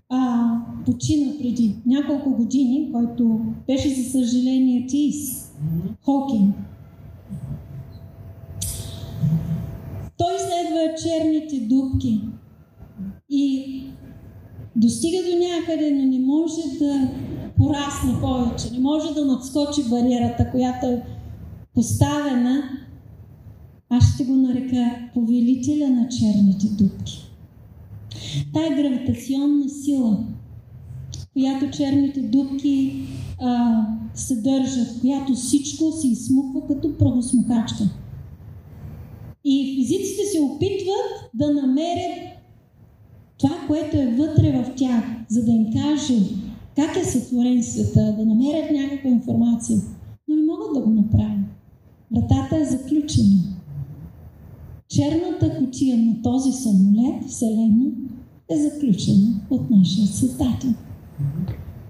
а, 0.09 0.51
почина 0.85 1.33
преди 1.39 1.77
няколко 1.87 2.31
години, 2.31 2.93
който 2.93 3.41
беше, 3.67 3.89
за 3.89 4.11
съжаление, 4.11 4.85
атеист, 4.85 5.57
Хокинг. 6.05 6.57
Той 10.19 10.35
изследва 10.35 10.95
черните 11.03 11.61
дубки 11.61 12.21
и 13.31 13.83
достига 14.77 15.19
до 15.31 15.37
някъде, 15.39 15.91
но 15.91 16.03
не 16.03 16.19
може 16.19 16.63
да 16.79 17.11
порасне 17.57 18.21
повече, 18.21 18.73
не 18.73 18.79
може 18.79 19.15
да 19.15 19.25
надскочи 19.25 19.89
бариерата, 19.91 20.51
която 20.51 20.87
е 20.87 21.03
поставена. 21.75 22.63
Аз 23.91 24.15
ще 24.15 24.25
го 24.25 24.35
нарека 24.35 25.09
повелителя 25.15 25.91
на 25.91 26.09
черните 26.09 26.67
дубки. 26.67 27.26
Тая 28.53 28.77
гравитационна 28.77 29.69
сила, 29.69 30.25
която 31.33 31.71
черните 31.71 32.21
дубки 32.21 33.07
а, 33.41 33.83
съдържат, 34.15 35.01
която 35.01 35.35
всичко 35.35 35.93
се 35.93 36.09
изсмуква 36.09 36.67
като 36.67 36.97
правосмукачка. 36.99 37.85
И 39.45 39.75
физиците 39.77 40.23
се 40.33 40.41
опитват 40.41 41.31
да 41.35 41.53
намерят 41.53 42.19
това, 43.39 43.57
което 43.67 43.97
е 43.97 44.15
вътре 44.19 44.63
в 44.63 44.75
тях, 44.77 45.05
за 45.29 45.45
да 45.45 45.51
им 45.51 45.67
каже 45.73 46.19
как 46.77 46.97
е 46.97 47.05
сътворен 47.05 47.63
света, 47.63 48.15
да 48.19 48.27
намерят 48.27 48.71
някаква 48.71 49.11
информация. 49.11 49.79
Но 50.29 50.37
не 50.37 50.43
могат 50.43 50.75
да 50.75 50.81
го 50.81 50.91
направят. 50.91 51.47
Вратата 52.13 52.57
е 52.57 52.65
заключена. 52.65 53.43
Черната 54.89 55.59
кутия 55.59 55.99
на 55.99 56.23
този 56.23 56.53
самолет, 56.53 57.25
Вселена, 57.29 57.91
е 58.51 58.57
заключена 58.57 59.41
от 59.51 59.71
нашия 59.71 60.07
Създател. 60.07 60.71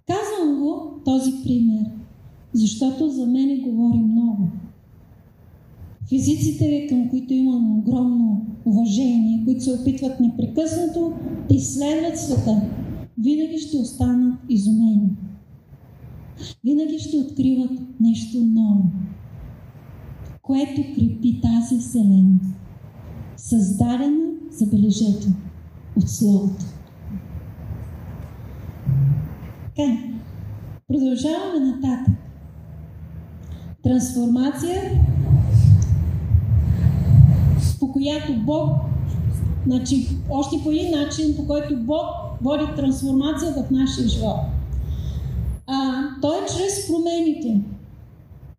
Казвам 0.06 0.60
го 0.60 1.00
този 1.04 1.32
пример, 1.44 1.84
защото 2.52 3.10
за 3.10 3.26
мене 3.26 3.56
говори 3.56 3.98
много. 3.98 4.48
Физиците, 6.08 6.86
към 6.88 7.08
които 7.08 7.34
имам 7.34 7.78
огромно 7.78 8.46
уважение, 8.64 9.42
които 9.44 9.64
се 9.64 9.72
опитват 9.72 10.20
непрекъснато 10.20 11.12
да 11.48 11.54
изследват 11.54 12.18
света, 12.18 12.62
винаги 13.18 13.58
ще 13.58 13.76
останат 13.76 14.38
изумени. 14.48 15.10
Винаги 16.64 16.98
ще 16.98 17.16
откриват 17.16 17.70
нещо 18.00 18.38
ново, 18.44 18.84
което 20.42 20.82
крепи 20.94 21.40
тази 21.40 21.78
Вселена. 21.78 22.40
Създадена, 23.36 24.30
забележете, 24.50 25.28
от 25.96 26.10
Словото. 26.10 26.64
Така, 29.76 29.92
продължаваме 30.88 31.60
нататък. 31.60 32.14
Трансформация, 33.82 34.82
по 37.80 37.92
която 37.92 38.32
Бог, 38.36 38.70
значи, 39.66 40.08
още 40.30 40.56
по 40.64 40.70
един 40.70 40.90
начин, 40.90 41.36
по 41.36 41.46
който 41.46 41.76
Бог 41.76 42.06
води 42.42 42.64
трансформация 42.76 43.52
в 43.52 43.70
нашия 43.70 44.08
живот. 44.08 44.40
А, 45.66 46.02
той 46.22 46.36
е 46.36 46.46
чрез 46.46 46.88
промените. 46.88 47.60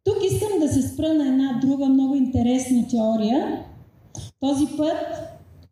Тук 0.04 0.16
искам 0.32 0.60
да 0.60 0.68
се 0.68 0.82
спра 0.82 1.14
на 1.14 1.28
една 1.28 1.60
друга 1.62 1.86
много 1.86 2.16
интересна 2.16 2.88
теория. 2.88 3.64
Този 4.40 4.66
път 4.78 5.27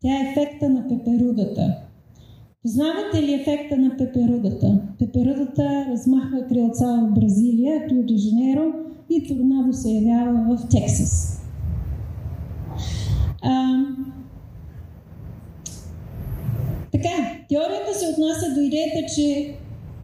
тя 0.06 0.12
е 0.12 0.32
ефекта 0.32 0.70
на 0.70 0.88
пеперудата. 0.88 1.76
Познавате 2.62 3.24
ли 3.24 3.34
ефекта 3.34 3.78
на 3.78 3.98
пеперудата? 3.98 4.82
Пеперудата 5.00 5.86
размахва 5.92 6.48
крилца 6.50 6.86
в 6.86 7.14
Бразилия, 7.14 7.88
Рио 7.90 8.04
де 8.04 8.18
Жанейро 8.18 8.74
и 9.10 9.28
торнадо 9.28 9.74
се 9.74 9.90
явява 9.90 10.56
в 10.56 10.70
Тексас. 10.70 11.42
А, 13.42 13.84
така, 16.92 17.10
теорията 17.50 17.94
се 17.94 18.08
отнася 18.08 18.54
до 18.56 18.62
идеята, 18.62 19.14
че 19.16 19.56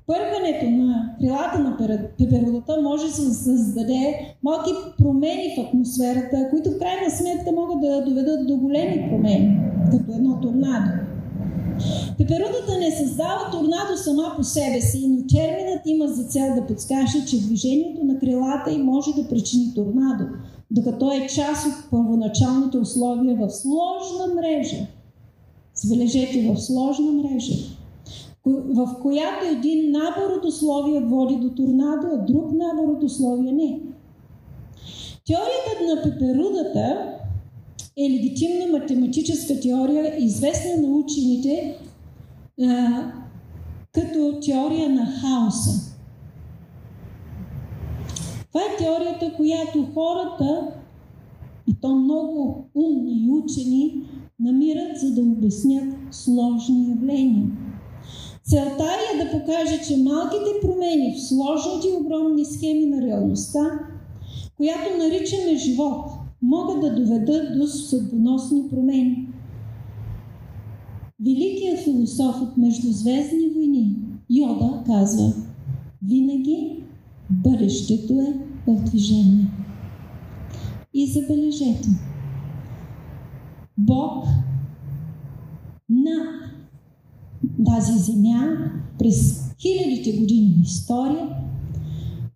първането 0.08 0.70
на 0.70 1.16
крилата 1.20 1.60
на 1.60 1.78
пеперудата 2.18 2.82
може 2.82 3.06
да 3.06 3.34
създаде 3.34 4.36
малки 4.44 4.72
промени 4.98 5.56
в 5.58 5.68
атмосферата, 5.68 6.48
които 6.50 6.72
в 6.72 6.80
крайна 6.80 7.12
сметка 7.12 7.52
могат 7.52 7.82
да 7.82 8.06
доведат 8.06 8.48
до 8.48 8.58
големи 8.58 9.10
промени, 9.10 9.71
като 9.92 10.14
едно 10.14 10.40
торнадо. 10.42 10.92
Пеперудата 12.18 12.80
не 12.80 12.92
създава 12.92 13.52
торнадо 13.52 13.98
сама 13.98 14.34
по 14.38 14.44
себе 14.44 14.82
си, 14.82 15.08
но 15.08 15.28
терминът 15.28 15.82
има 15.86 16.08
за 16.08 16.24
цел 16.24 16.56
да 16.56 16.68
подскаже, 16.68 17.26
че 17.28 17.42
движението 17.42 18.04
на 18.04 18.20
крилата 18.20 18.72
им 18.72 18.86
може 18.86 19.12
да 19.16 19.28
причини 19.28 19.74
торнадо, 19.76 20.26
докато 20.72 21.12
е 21.12 21.28
част 21.28 21.68
от 21.68 21.90
първоначалните 21.92 22.78
условия 22.78 23.36
в 23.36 23.50
сложна 23.50 24.36
мрежа. 24.36 24.88
Забележете, 25.76 26.54
в 26.54 26.62
сложна 26.62 27.12
мрежа, 27.12 27.56
в 28.46 28.96
която 29.02 29.46
един 29.46 29.92
набор 29.92 30.38
от 30.38 30.46
условия 30.46 31.02
води 31.02 31.36
до 31.36 31.50
торнадо, 31.50 32.08
а 32.14 32.26
друг 32.26 32.52
набор 32.52 32.94
от 32.98 33.04
условия 33.04 33.54
не. 33.54 33.80
Теорията 35.26 35.96
на 35.96 36.04
пеперудата 36.04 37.12
е 38.06 38.10
легитимна 38.10 38.80
математическа 38.80 39.60
теория, 39.60 40.24
известна 40.24 40.88
на 40.88 40.88
учените 40.88 41.78
а, 42.62 43.04
като 43.92 44.40
теория 44.46 44.90
на 44.90 45.06
хаоса. 45.06 45.92
Това 48.48 48.62
е 48.62 48.78
теорията, 48.78 49.34
която 49.36 49.88
хората, 49.94 50.68
и 51.68 51.76
то 51.82 51.96
много 51.96 52.66
умни 52.76 53.30
учени, 53.32 54.04
намират, 54.40 55.00
за 55.00 55.12
да 55.12 55.22
обяснят 55.22 55.94
сложни 56.12 56.90
явления. 56.90 57.48
Целта 58.44 58.90
е 59.14 59.24
да 59.24 59.32
покаже, 59.32 59.82
че 59.88 59.98
малките 59.98 60.60
промени 60.62 61.16
в 61.16 61.28
сложните 61.28 61.88
и 61.88 62.02
огромни 62.02 62.46
схеми 62.46 62.86
на 62.86 63.02
реалността, 63.02 63.60
която 64.58 64.98
наричаме 64.98 65.56
живот, 65.56 66.06
могат 66.42 66.82
да 66.82 66.96
доведат 66.96 67.60
до 67.60 67.68
съдбоносни 67.68 68.70
промени. 68.70 69.28
Великият 71.20 71.80
философ 71.80 72.42
от 72.42 72.58
Междузвездни 72.58 73.50
войни, 73.56 73.96
Йода, 74.30 74.84
казва, 74.86 75.34
винаги 76.08 76.84
бъдещето 77.30 78.14
е 78.14 78.34
в 78.68 78.84
движение. 78.84 79.48
И 80.94 81.08
забележете, 81.08 81.90
Бог 83.78 84.26
на 85.90 86.42
тази 87.66 88.00
земя 88.00 88.72
през 89.00 89.50
хилядите 89.62 90.18
години 90.18 90.56
история 90.64 91.30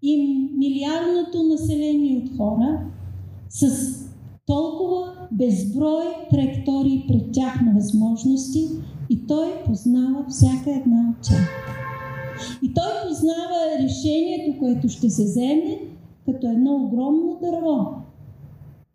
и 0.02 0.48
милиардното 0.58 1.44
население 1.44 2.18
от 2.18 2.38
хора 2.38 2.86
с 3.56 3.70
толкова 4.46 5.28
безброй 5.32 6.06
траектории 6.32 7.06
пред 7.08 7.32
тях 7.32 7.62
на 7.62 7.74
възможности 7.74 8.70
и 9.10 9.26
той 9.28 9.64
познава 9.66 10.26
всяка 10.30 10.72
една 10.72 11.10
от 11.10 11.28
тях. 11.28 11.50
И 12.64 12.74
той 12.74 12.92
познава 13.08 13.84
решението, 13.84 14.60
което 14.60 14.90
ще 14.90 15.10
се 15.10 15.24
вземе 15.24 15.80
като 16.26 16.48
едно 16.48 16.76
огромно 16.76 17.38
дърво. 17.42 17.88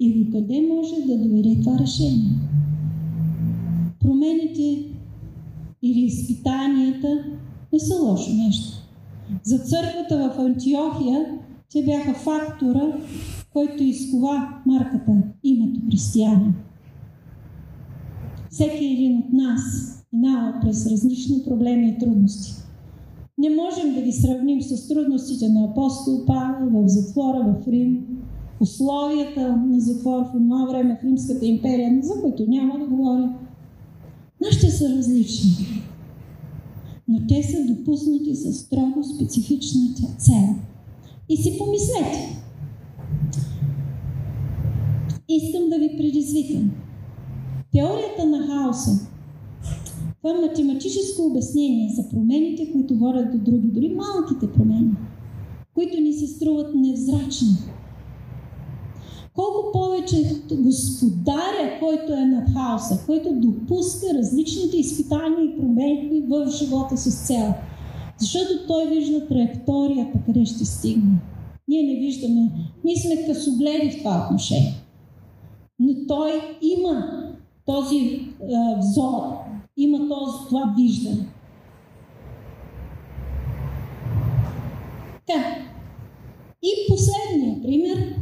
И 0.01 0.25
до 0.25 0.33
къде 0.33 0.69
може 0.75 1.07
да 1.07 1.19
доведе 1.19 1.61
това 1.61 1.79
решение? 1.79 2.31
Промените 4.01 4.85
или 5.83 6.01
изпитанията 6.01 7.25
не 7.73 7.79
са 7.79 8.03
лошо 8.03 8.33
нещо. 8.35 8.79
За 9.43 9.59
църквата 9.59 10.33
в 10.35 10.39
Антиохия 10.39 11.39
те 11.73 11.85
бяха 11.85 12.15
фактора, 12.15 12.93
който 13.53 13.83
изкова 13.83 14.49
марката, 14.67 15.23
името 15.45 15.81
християни. 15.87 16.55
Всеки 18.51 18.85
един 18.85 19.19
от 19.19 19.33
нас 19.33 19.63
минава 20.13 20.55
през 20.63 20.87
различни 20.87 21.43
проблеми 21.49 21.89
и 21.89 21.99
трудности. 21.99 22.53
Не 23.39 23.51
можем 23.51 23.95
да 23.95 24.03
ги 24.03 24.13
сравним 24.13 24.63
с 24.63 24.89
трудностите 24.89 25.49
на 25.49 25.65
апостол 25.65 26.27
Павел 26.27 26.71
в 26.71 26.89
затвора 26.89 27.39
в 27.39 27.69
Рим, 27.69 28.07
условията 28.61 29.57
на 29.57 29.81
затвор 29.81 30.23
в 30.23 30.33
това 30.33 30.67
време 30.67 30.99
в 31.01 31.05
Римската 31.05 31.47
империя, 31.47 32.01
за 32.03 32.23
които 32.23 32.51
няма 32.51 32.79
да 32.79 32.87
говоря. 32.87 33.35
Нашите 34.43 34.71
са 34.71 34.97
различни. 34.97 35.51
но 37.09 37.27
те 37.29 37.43
са 37.43 37.75
допуснати 37.75 38.35
за 38.35 38.53
строго 38.53 39.05
специфична 39.05 39.81
цел. 40.19 40.55
И 41.31 41.37
си 41.37 41.59
помислете. 41.59 42.43
Искам 45.29 45.69
да 45.69 45.79
ви 45.79 45.97
предизвикам. 45.97 46.71
Теорията 47.73 48.27
на 48.27 48.47
хаоса 48.47 49.11
това 50.23 50.35
е 50.35 50.49
математическо 50.49 51.27
обяснение 51.27 51.93
за 51.97 52.09
промените, 52.09 52.73
които 52.73 52.95
водят 52.95 53.33
до 53.33 53.39
други, 53.39 53.69
дори 53.69 53.89
малките 53.89 54.53
промени, 54.53 54.91
които 55.75 56.01
ни 56.01 56.13
се 56.13 56.27
струват 56.27 56.75
невзрачни. 56.75 57.49
Колко 59.35 59.73
повече 59.73 60.43
господаря, 60.53 61.79
който 61.81 62.13
е 62.13 62.25
над 62.25 62.49
хаоса, 62.49 63.03
който 63.07 63.33
допуска 63.33 64.07
различните 64.15 64.77
изпитания 64.77 65.45
и 65.45 65.57
промени 65.57 66.23
в 66.29 66.51
живота 66.51 66.97
с 66.97 67.27
цел. 67.27 67.55
Защото 68.21 68.67
той 68.67 68.89
вижда 68.89 69.29
траекторията, 69.29 70.19
къде 70.27 70.45
ще 70.45 70.65
стигне. 70.65 71.19
Ние 71.69 71.83
не 71.83 72.01
виждаме. 72.01 72.51
Ние 72.85 72.97
сме 72.97 73.27
късогледи 73.27 73.91
в 73.91 73.99
това 73.99 74.27
отношение. 74.27 74.75
Но 75.79 75.95
той 76.09 76.31
има 76.63 77.23
този 77.67 77.97
е, 77.97 78.27
взор, 78.79 79.23
има 79.77 80.09
този, 80.09 80.33
това 80.49 80.75
виждане. 80.77 81.27
Така. 85.27 85.45
И 86.63 86.69
последния 86.89 87.63
пример, 87.63 88.15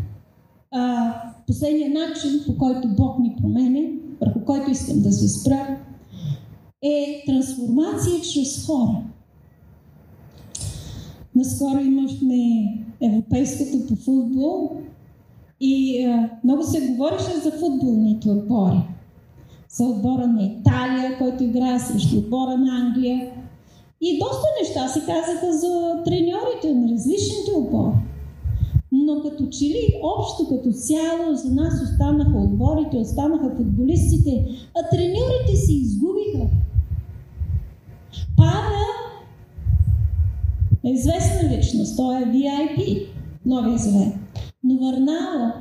а, 0.73 1.13
последния 1.47 1.91
начин, 1.91 2.31
по 2.47 2.59
който 2.59 2.89
Бог 2.89 3.19
ни 3.19 3.37
променя, 3.41 3.89
върху 4.21 4.45
който 4.45 4.71
искам 4.71 5.01
да 5.01 5.13
се 5.13 5.29
спра, 5.29 5.79
е 6.83 7.23
трансформация 7.27 8.21
чрез 8.21 8.67
хора. 8.67 9.03
Наскоро 11.39 11.81
имахме 11.81 12.65
Европейското 13.03 13.87
по 13.89 13.97
футбол 13.97 14.71
и 15.61 16.05
а, 16.05 16.31
много 16.45 16.63
се 16.63 16.81
говореше 16.81 17.41
за 17.45 17.51
футболните 17.51 18.31
отбори 18.31 18.83
за 19.71 19.85
отбора 19.85 20.27
на 20.27 20.45
Италия, 20.45 21.19
който 21.19 21.45
играе 21.45 21.79
срещу 21.79 22.19
отбора 22.19 22.57
на 22.57 22.81
Англия. 22.81 23.31
И 24.01 24.19
доста 24.19 24.47
неща 24.61 24.89
се 24.89 25.01
казаха 25.01 25.53
за 25.53 26.03
треньорите 26.05 26.75
на 26.75 26.93
различните 26.93 27.53
отбори. 27.57 27.97
Но 28.93 29.23
като 29.23 29.47
че 29.47 29.65
ли 29.65 30.01
общо 30.03 30.49
като 30.49 30.73
цяло 30.73 31.35
за 31.35 31.55
нас 31.55 31.83
останаха 31.83 32.39
отборите, 32.39 32.97
останаха 32.97 33.57
футболистите, 33.57 34.45
а 34.77 34.91
треньорите 34.91 35.57
се 35.57 35.73
изгубиха. 35.73 36.47
Павел 38.37 38.98
е 40.89 40.93
известна 40.93 41.57
личност, 41.57 41.97
той 41.97 42.23
е 42.23 42.27
VIP, 42.27 43.07
новия 43.47 43.79
завет. 43.79 44.15
Но 44.65 44.75
Върнава 44.75 45.53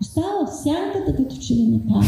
остава 0.00 0.46
в 0.46 0.62
сянката 0.62 1.16
като 1.16 1.36
че 1.36 1.54
ли 1.54 1.66
на. 1.66 2.02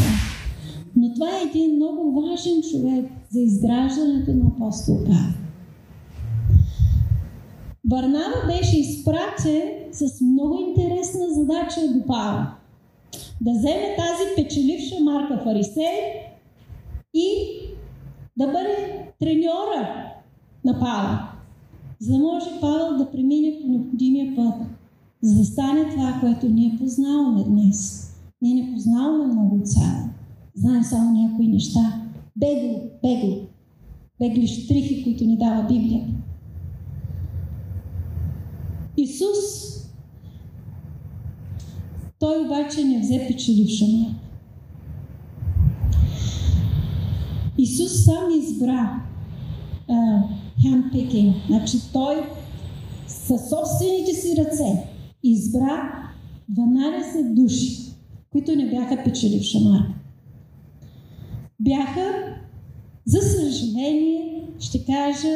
Но 0.95 1.13
това 1.13 1.27
е 1.29 1.47
един 1.49 1.75
много 1.75 2.21
важен 2.21 2.61
човек 2.71 3.11
за 3.29 3.39
изграждането 3.39 4.33
на 4.33 4.47
апостол 4.47 4.97
Павел. 4.97 5.33
Барнава 7.85 8.47
беше 8.47 8.79
изпратен 8.79 9.61
с 9.91 10.21
много 10.21 10.59
интересна 10.59 11.25
задача 11.29 11.81
до 11.93 12.05
Павел. 12.05 12.45
Да 13.41 13.51
вземе 13.51 13.95
тази 13.97 14.35
печеливша 14.35 14.95
марка 15.03 15.39
фарисей 15.43 16.21
и 17.13 17.27
да 18.37 18.47
бъде 18.47 19.05
треньора 19.19 20.11
на 20.65 20.79
Павел. 20.79 21.38
За 21.99 22.11
да 22.11 22.19
може 22.19 22.59
Павел 22.61 22.97
да 22.97 23.11
премине 23.11 23.59
по 23.61 23.67
необходимия 23.67 24.35
път, 24.35 24.53
за 25.21 25.39
да 25.39 25.45
стане 25.45 25.89
това, 25.89 26.17
което 26.19 26.49
ние 26.49 26.77
познаваме 26.79 27.43
днес. 27.43 28.09
Ние 28.41 28.63
не 28.63 28.73
познаваме 28.73 29.33
много 29.33 29.61
цяло. 29.63 30.09
Знаем 30.55 30.83
само 30.83 31.21
някои 31.21 31.47
неща. 31.47 32.03
Бегло, 32.35 32.81
бегло. 33.03 33.37
Бегли 34.19 34.47
штрихи, 34.47 35.03
които 35.03 35.23
ни 35.25 35.37
дава 35.37 35.67
Библия. 35.67 36.07
Исус, 38.97 39.69
той 42.19 42.45
обаче 42.45 42.83
не 42.83 42.99
взе 42.99 43.25
печеливша 43.27 43.85
марка. 43.85 44.15
Исус 47.57 48.05
сам 48.05 48.39
избра 48.39 49.01
handpicking. 50.65 51.33
Значи 51.47 51.77
той 51.93 52.15
със 53.07 53.49
собствените 53.49 54.13
си 54.13 54.35
ръце 54.37 54.83
избра 55.23 55.91
12 56.57 57.33
души, 57.33 57.77
които 58.31 58.55
не 58.55 58.69
бяха 58.69 59.03
печеливша 59.03 59.59
марка 59.59 59.99
бяха, 61.59 62.35
за 63.05 63.19
съжаление, 63.21 64.43
ще 64.59 64.85
кажа, 64.85 65.33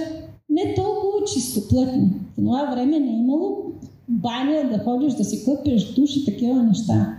не 0.50 0.74
толкова 0.76 1.26
чистоплътни. 1.34 2.10
В 2.32 2.36
това 2.36 2.70
време 2.72 3.00
не 3.00 3.12
е 3.12 3.20
имало 3.20 3.72
баня 4.08 4.70
да 4.72 4.84
ходиш 4.84 5.14
да 5.14 5.24
си 5.24 5.46
къпеш 5.46 5.94
душ 5.94 6.16
и 6.16 6.26
такива 6.26 6.64
неща. 6.64 7.18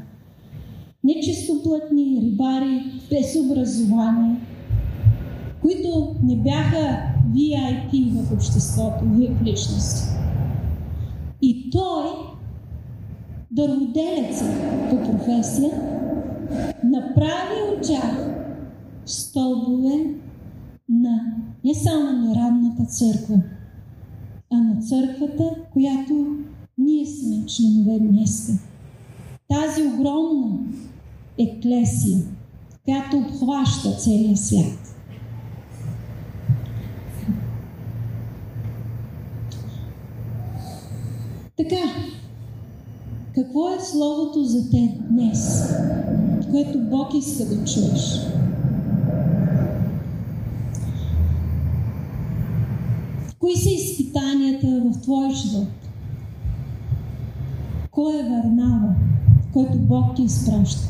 Нечистоплътни 1.05 2.21
рибари, 2.23 2.85
без 3.11 3.37
образование, 3.37 4.37
които 5.63 6.17
не 6.23 6.37
бяха 6.37 7.14
VIP 7.35 8.13
в 8.13 8.33
обществото, 8.33 9.05
VIP 9.05 9.43
личности. 9.45 10.09
И 11.43 11.71
той, 11.71 12.05
дърводелеца 13.51 14.45
по 14.91 14.97
професия, 14.97 15.71
направи 16.85 17.61
от 17.73 17.83
тях 17.83 18.35
стълбове 19.07 20.15
на 20.89 21.21
не 21.65 21.75
само 21.75 22.13
на 22.13 22.35
ранната 22.35 22.85
църква, 22.85 23.43
а 24.53 24.57
на 24.57 24.83
църквата, 24.83 25.55
която 25.73 26.27
ние 26.79 27.07
сме 27.07 27.47
членове 27.47 27.99
днес. 27.99 28.53
Тази 29.49 29.83
огромна 29.83 30.59
еклесия, 31.39 32.19
която 32.85 33.17
обхваща 33.17 33.91
целия 33.91 34.37
свят. 34.37 34.94
Така, 41.57 41.77
какво 43.35 43.75
е 43.75 43.81
Словото 43.81 44.45
за 44.45 44.71
те 44.71 44.99
днес, 45.11 45.73
което 46.51 46.79
Бог 46.79 47.15
иска 47.15 47.45
да 47.45 47.65
чуеш? 47.65 48.21
Кои 53.39 53.57
са 53.57 53.71
изпитанията 53.71 54.67
в 54.67 55.01
твоя 55.03 55.31
живот? 55.31 55.69
Кой 57.91 58.21
е 58.21 58.23
Варнава, 58.23 58.95
който 59.53 59.79
Бог 59.79 60.17
ти 60.17 60.23
изпраща? 60.23 60.89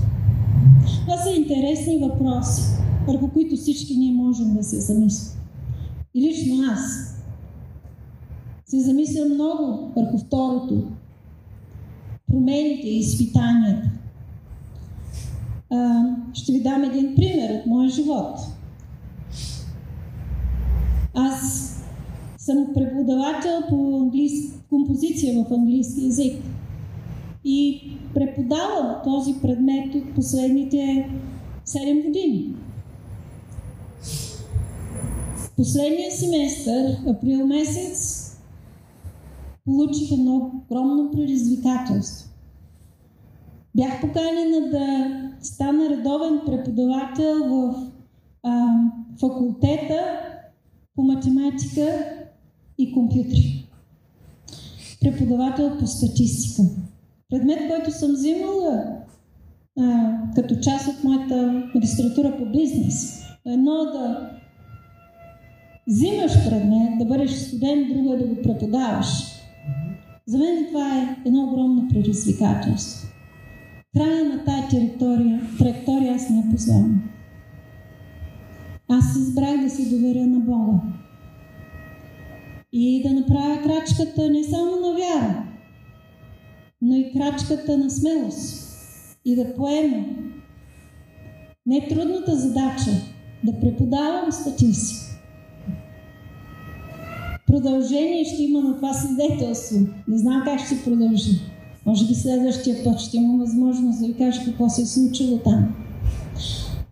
Това 1.00 1.16
са 1.16 1.30
интересни 1.30 1.98
въпроси, 1.98 2.62
върху 3.06 3.28
които 3.28 3.56
всички 3.56 3.96
ние 3.96 4.12
можем 4.12 4.54
да 4.54 4.62
се 4.62 4.80
замислим. 4.80 5.40
И 6.14 6.20
лично 6.20 6.54
аз 6.72 7.13
се 8.74 8.80
замисля 8.80 9.24
много 9.24 9.92
върху 9.96 10.18
второто. 10.18 10.82
Промените 12.28 12.88
и 12.88 12.98
изпитанията. 12.98 13.90
А, 15.70 16.02
ще 16.32 16.52
ви 16.52 16.62
дам 16.62 16.84
един 16.84 17.14
пример 17.14 17.60
от 17.60 17.66
моя 17.66 17.88
живот. 17.88 18.38
Аз 21.14 21.70
съм 22.38 22.66
преподавател 22.74 23.62
по 23.68 23.98
английски, 24.02 24.58
композиция 24.68 25.44
в 25.44 25.52
английски 25.52 26.04
язик. 26.04 26.42
И 27.44 27.82
преподавам 28.14 28.96
този 29.04 29.34
предмет 29.42 29.94
от 29.94 30.14
последните 30.14 31.10
7 31.66 32.06
години. 32.06 32.54
Последния 35.56 36.10
семестър, 36.10 36.96
април 37.06 37.46
месец, 37.46 38.23
получих 39.64 40.12
едно 40.12 40.36
огромно 40.36 41.10
предизвикателство. 41.10 42.30
Бях 43.76 44.00
поканена 44.00 44.70
да 44.70 45.10
стана 45.40 45.90
редовен 45.90 46.40
преподавател 46.46 47.48
в 47.48 47.74
а, 48.42 48.66
факултета 49.20 50.00
по 50.94 51.02
математика 51.02 52.04
и 52.78 52.92
компютри. 52.92 53.68
Преподавател 55.00 55.78
по 55.78 55.86
статистика. 55.86 56.62
Предмет, 57.30 57.58
който 57.68 57.90
съм 57.90 58.12
взимала 58.12 58.84
а, 59.78 60.16
като 60.34 60.56
част 60.60 60.88
от 60.88 61.04
моята 61.04 61.70
магистратура 61.74 62.36
по 62.38 62.46
бизнес. 62.46 63.22
Едно 63.46 63.84
да 63.84 64.30
взимаш 65.86 66.32
предмет, 66.48 66.98
да 66.98 67.04
бъдеш 67.04 67.30
студент, 67.30 67.88
друго 67.88 68.12
е 68.12 68.16
да 68.16 68.26
го 68.26 68.42
преподаваш. 68.42 69.33
За 70.26 70.38
мен 70.38 70.66
това 70.66 70.98
е 70.98 71.16
едно 71.26 71.44
огромно 71.44 71.88
предизвикателство. 71.88 73.08
Края 73.96 74.24
на 74.24 74.44
тая 74.44 74.68
територия, 74.68 75.40
траектория 75.58 76.14
аз 76.14 76.30
не 76.30 76.36
я 76.36 76.50
познавам. 76.50 77.02
Аз 78.88 79.16
избрах 79.16 79.60
да 79.60 79.70
се 79.70 79.90
доверя 79.90 80.26
на 80.26 80.40
Бога. 80.40 80.80
И 82.72 83.02
да 83.02 83.14
направя 83.14 83.62
крачката 83.62 84.30
не 84.30 84.44
само 84.44 84.70
на 84.80 84.94
вяра, 84.94 85.44
но 86.82 86.96
и 86.96 87.12
крачката 87.12 87.78
на 87.78 87.90
смелост. 87.90 88.64
И 89.24 89.36
да 89.36 89.54
поема 89.54 90.04
не 91.66 91.88
трудната 91.88 92.36
задача 92.36 92.90
да 93.44 93.60
преподавам 93.60 94.32
статистика. 94.32 95.03
Продължение 97.54 98.24
ще 98.24 98.42
има 98.42 98.60
на 98.60 98.76
това 98.76 98.92
свидетелство. 98.92 99.78
Не 100.08 100.18
знам 100.18 100.42
как 100.44 100.66
ще 100.66 100.84
продължи. 100.84 101.40
Може 101.86 102.06
би 102.06 102.14
следващия 102.14 102.84
път 102.84 103.00
ще 103.00 103.16
имам 103.16 103.38
възможност 103.38 104.00
да 104.00 104.06
ви 104.06 104.14
кажа 104.14 104.44
какво 104.44 104.68
се 104.68 104.82
е 104.82 104.86
случило 104.86 105.38
там. 105.38 105.74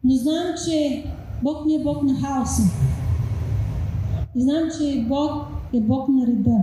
Но 0.05 0.15
знам, 0.15 0.47
че 0.67 1.05
Бог 1.43 1.67
не 1.67 1.75
е 1.75 1.83
Бог 1.83 2.03
на 2.03 2.15
хаоса. 2.15 2.63
И 4.37 4.43
знам, 4.43 4.63
че 4.79 5.05
Бог 5.09 5.31
е 5.75 5.81
Бог 5.81 6.09
на 6.09 6.27
реда. 6.27 6.59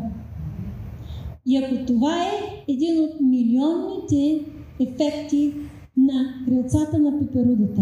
И 1.46 1.58
ако 1.58 1.86
това 1.86 2.24
е 2.24 2.32
един 2.68 3.04
от 3.04 3.22
милионните 3.22 4.46
ефекти 4.80 5.54
на 5.98 6.14
крилцата 6.46 7.00
на 7.00 7.20
пеперудата, 7.20 7.82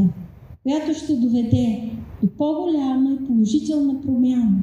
която 0.64 0.94
ще 0.94 1.16
доведе 1.16 1.92
до 2.24 2.30
по-голяма 2.38 3.14
и 3.14 3.28
положителна 3.28 4.02
промяна. 4.02 4.58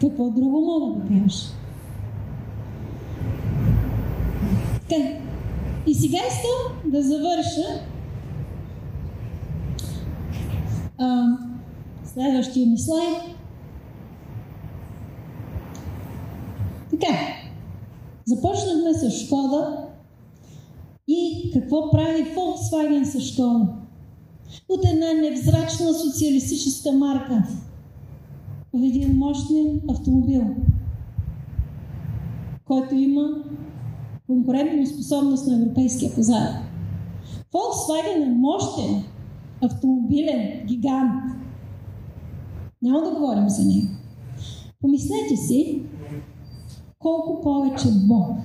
Какво 0.00 0.30
друго 0.30 0.60
мога 0.60 1.00
да 1.00 1.08
кажа? 1.08 1.46
Така. 4.88 5.20
И 5.86 5.94
сега 5.94 6.18
искам 6.18 6.90
да 6.90 7.02
завърша 7.02 7.84
а, 10.98 11.24
следващия 12.04 12.66
ми 12.66 12.78
слайд. 12.78 13.16
Така, 16.90 17.12
започнахме 18.24 18.94
с 18.94 19.10
Шкода 19.10 19.86
и 21.08 21.50
какво 21.52 21.90
прави 21.90 22.24
Volkswagen 22.24 23.04
с 23.04 23.20
Шкода. 23.20 23.66
От 24.68 24.84
една 24.84 25.12
невзрачна 25.12 25.94
социалистическа 25.94 26.92
марка 26.92 27.42
в 28.74 28.82
един 28.84 29.16
мощен 29.16 29.80
автомобил, 29.88 30.44
който 32.64 32.94
има 32.94 33.22
конкурентна 34.26 34.86
способност 34.86 35.46
на 35.46 35.62
европейския 35.62 36.14
пазар. 36.14 36.48
Volkswagen 37.52 38.26
е 38.26 38.34
мощен 38.34 39.04
автомобилен 39.62 40.66
гигант. 40.66 41.22
Няма 42.82 43.02
да 43.02 43.10
говорим 43.10 43.48
за 43.48 43.64
него. 43.64 43.88
Помислете 44.80 45.36
си 45.36 45.82
колко 46.98 47.40
повече 47.40 47.88
Бог, 48.08 48.36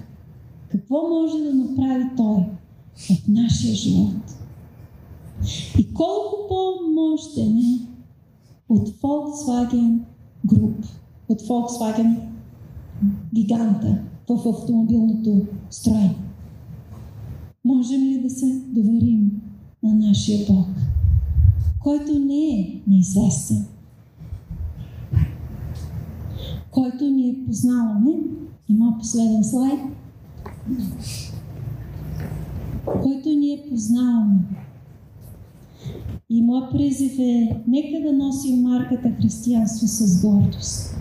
какво 0.69 1.09
може 1.09 1.43
да 1.43 1.53
направи 1.53 2.09
Той 2.17 2.45
в 2.95 3.27
нашия 3.27 3.75
живот. 3.75 4.35
И 5.79 5.93
колко 5.93 6.47
по-мощен 6.49 7.57
е 7.57 7.87
от 8.69 8.89
Volkswagen 8.89 9.99
Group, 10.45 10.85
от 11.29 11.41
Volkswagen 11.41 12.19
гиганта 13.33 13.97
в 14.29 14.49
автомобилното 14.49 15.45
строение. 15.69 16.15
Можем 17.65 18.01
ли 18.01 18.21
да 18.21 18.29
се 18.29 18.61
доверим 18.67 19.41
на 19.83 19.95
нашия 19.95 20.45
Бог, 20.47 20.67
който 21.79 22.19
не 22.19 22.59
е 22.59 22.81
неизвестен, 22.87 23.65
който 26.71 27.05
ние 27.05 27.45
познаваме. 27.45 28.11
Има 28.69 28.95
последен 28.99 29.43
слайд. 29.43 29.79
Който 32.85 33.29
ние 33.29 33.65
познаваме. 33.69 34.39
И 36.29 36.41
моят 36.41 36.71
призив 36.71 37.19
е, 37.19 37.61
нека 37.67 38.07
да 38.07 38.13
носим 38.13 38.61
марката 38.61 39.11
християнство 39.19 39.87
с 39.87 40.21
гордост. 40.21 40.99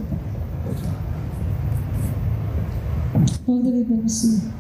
Бог 3.46 3.62
да 3.62 3.70
ви 3.70 3.84
благослови. 3.84 4.54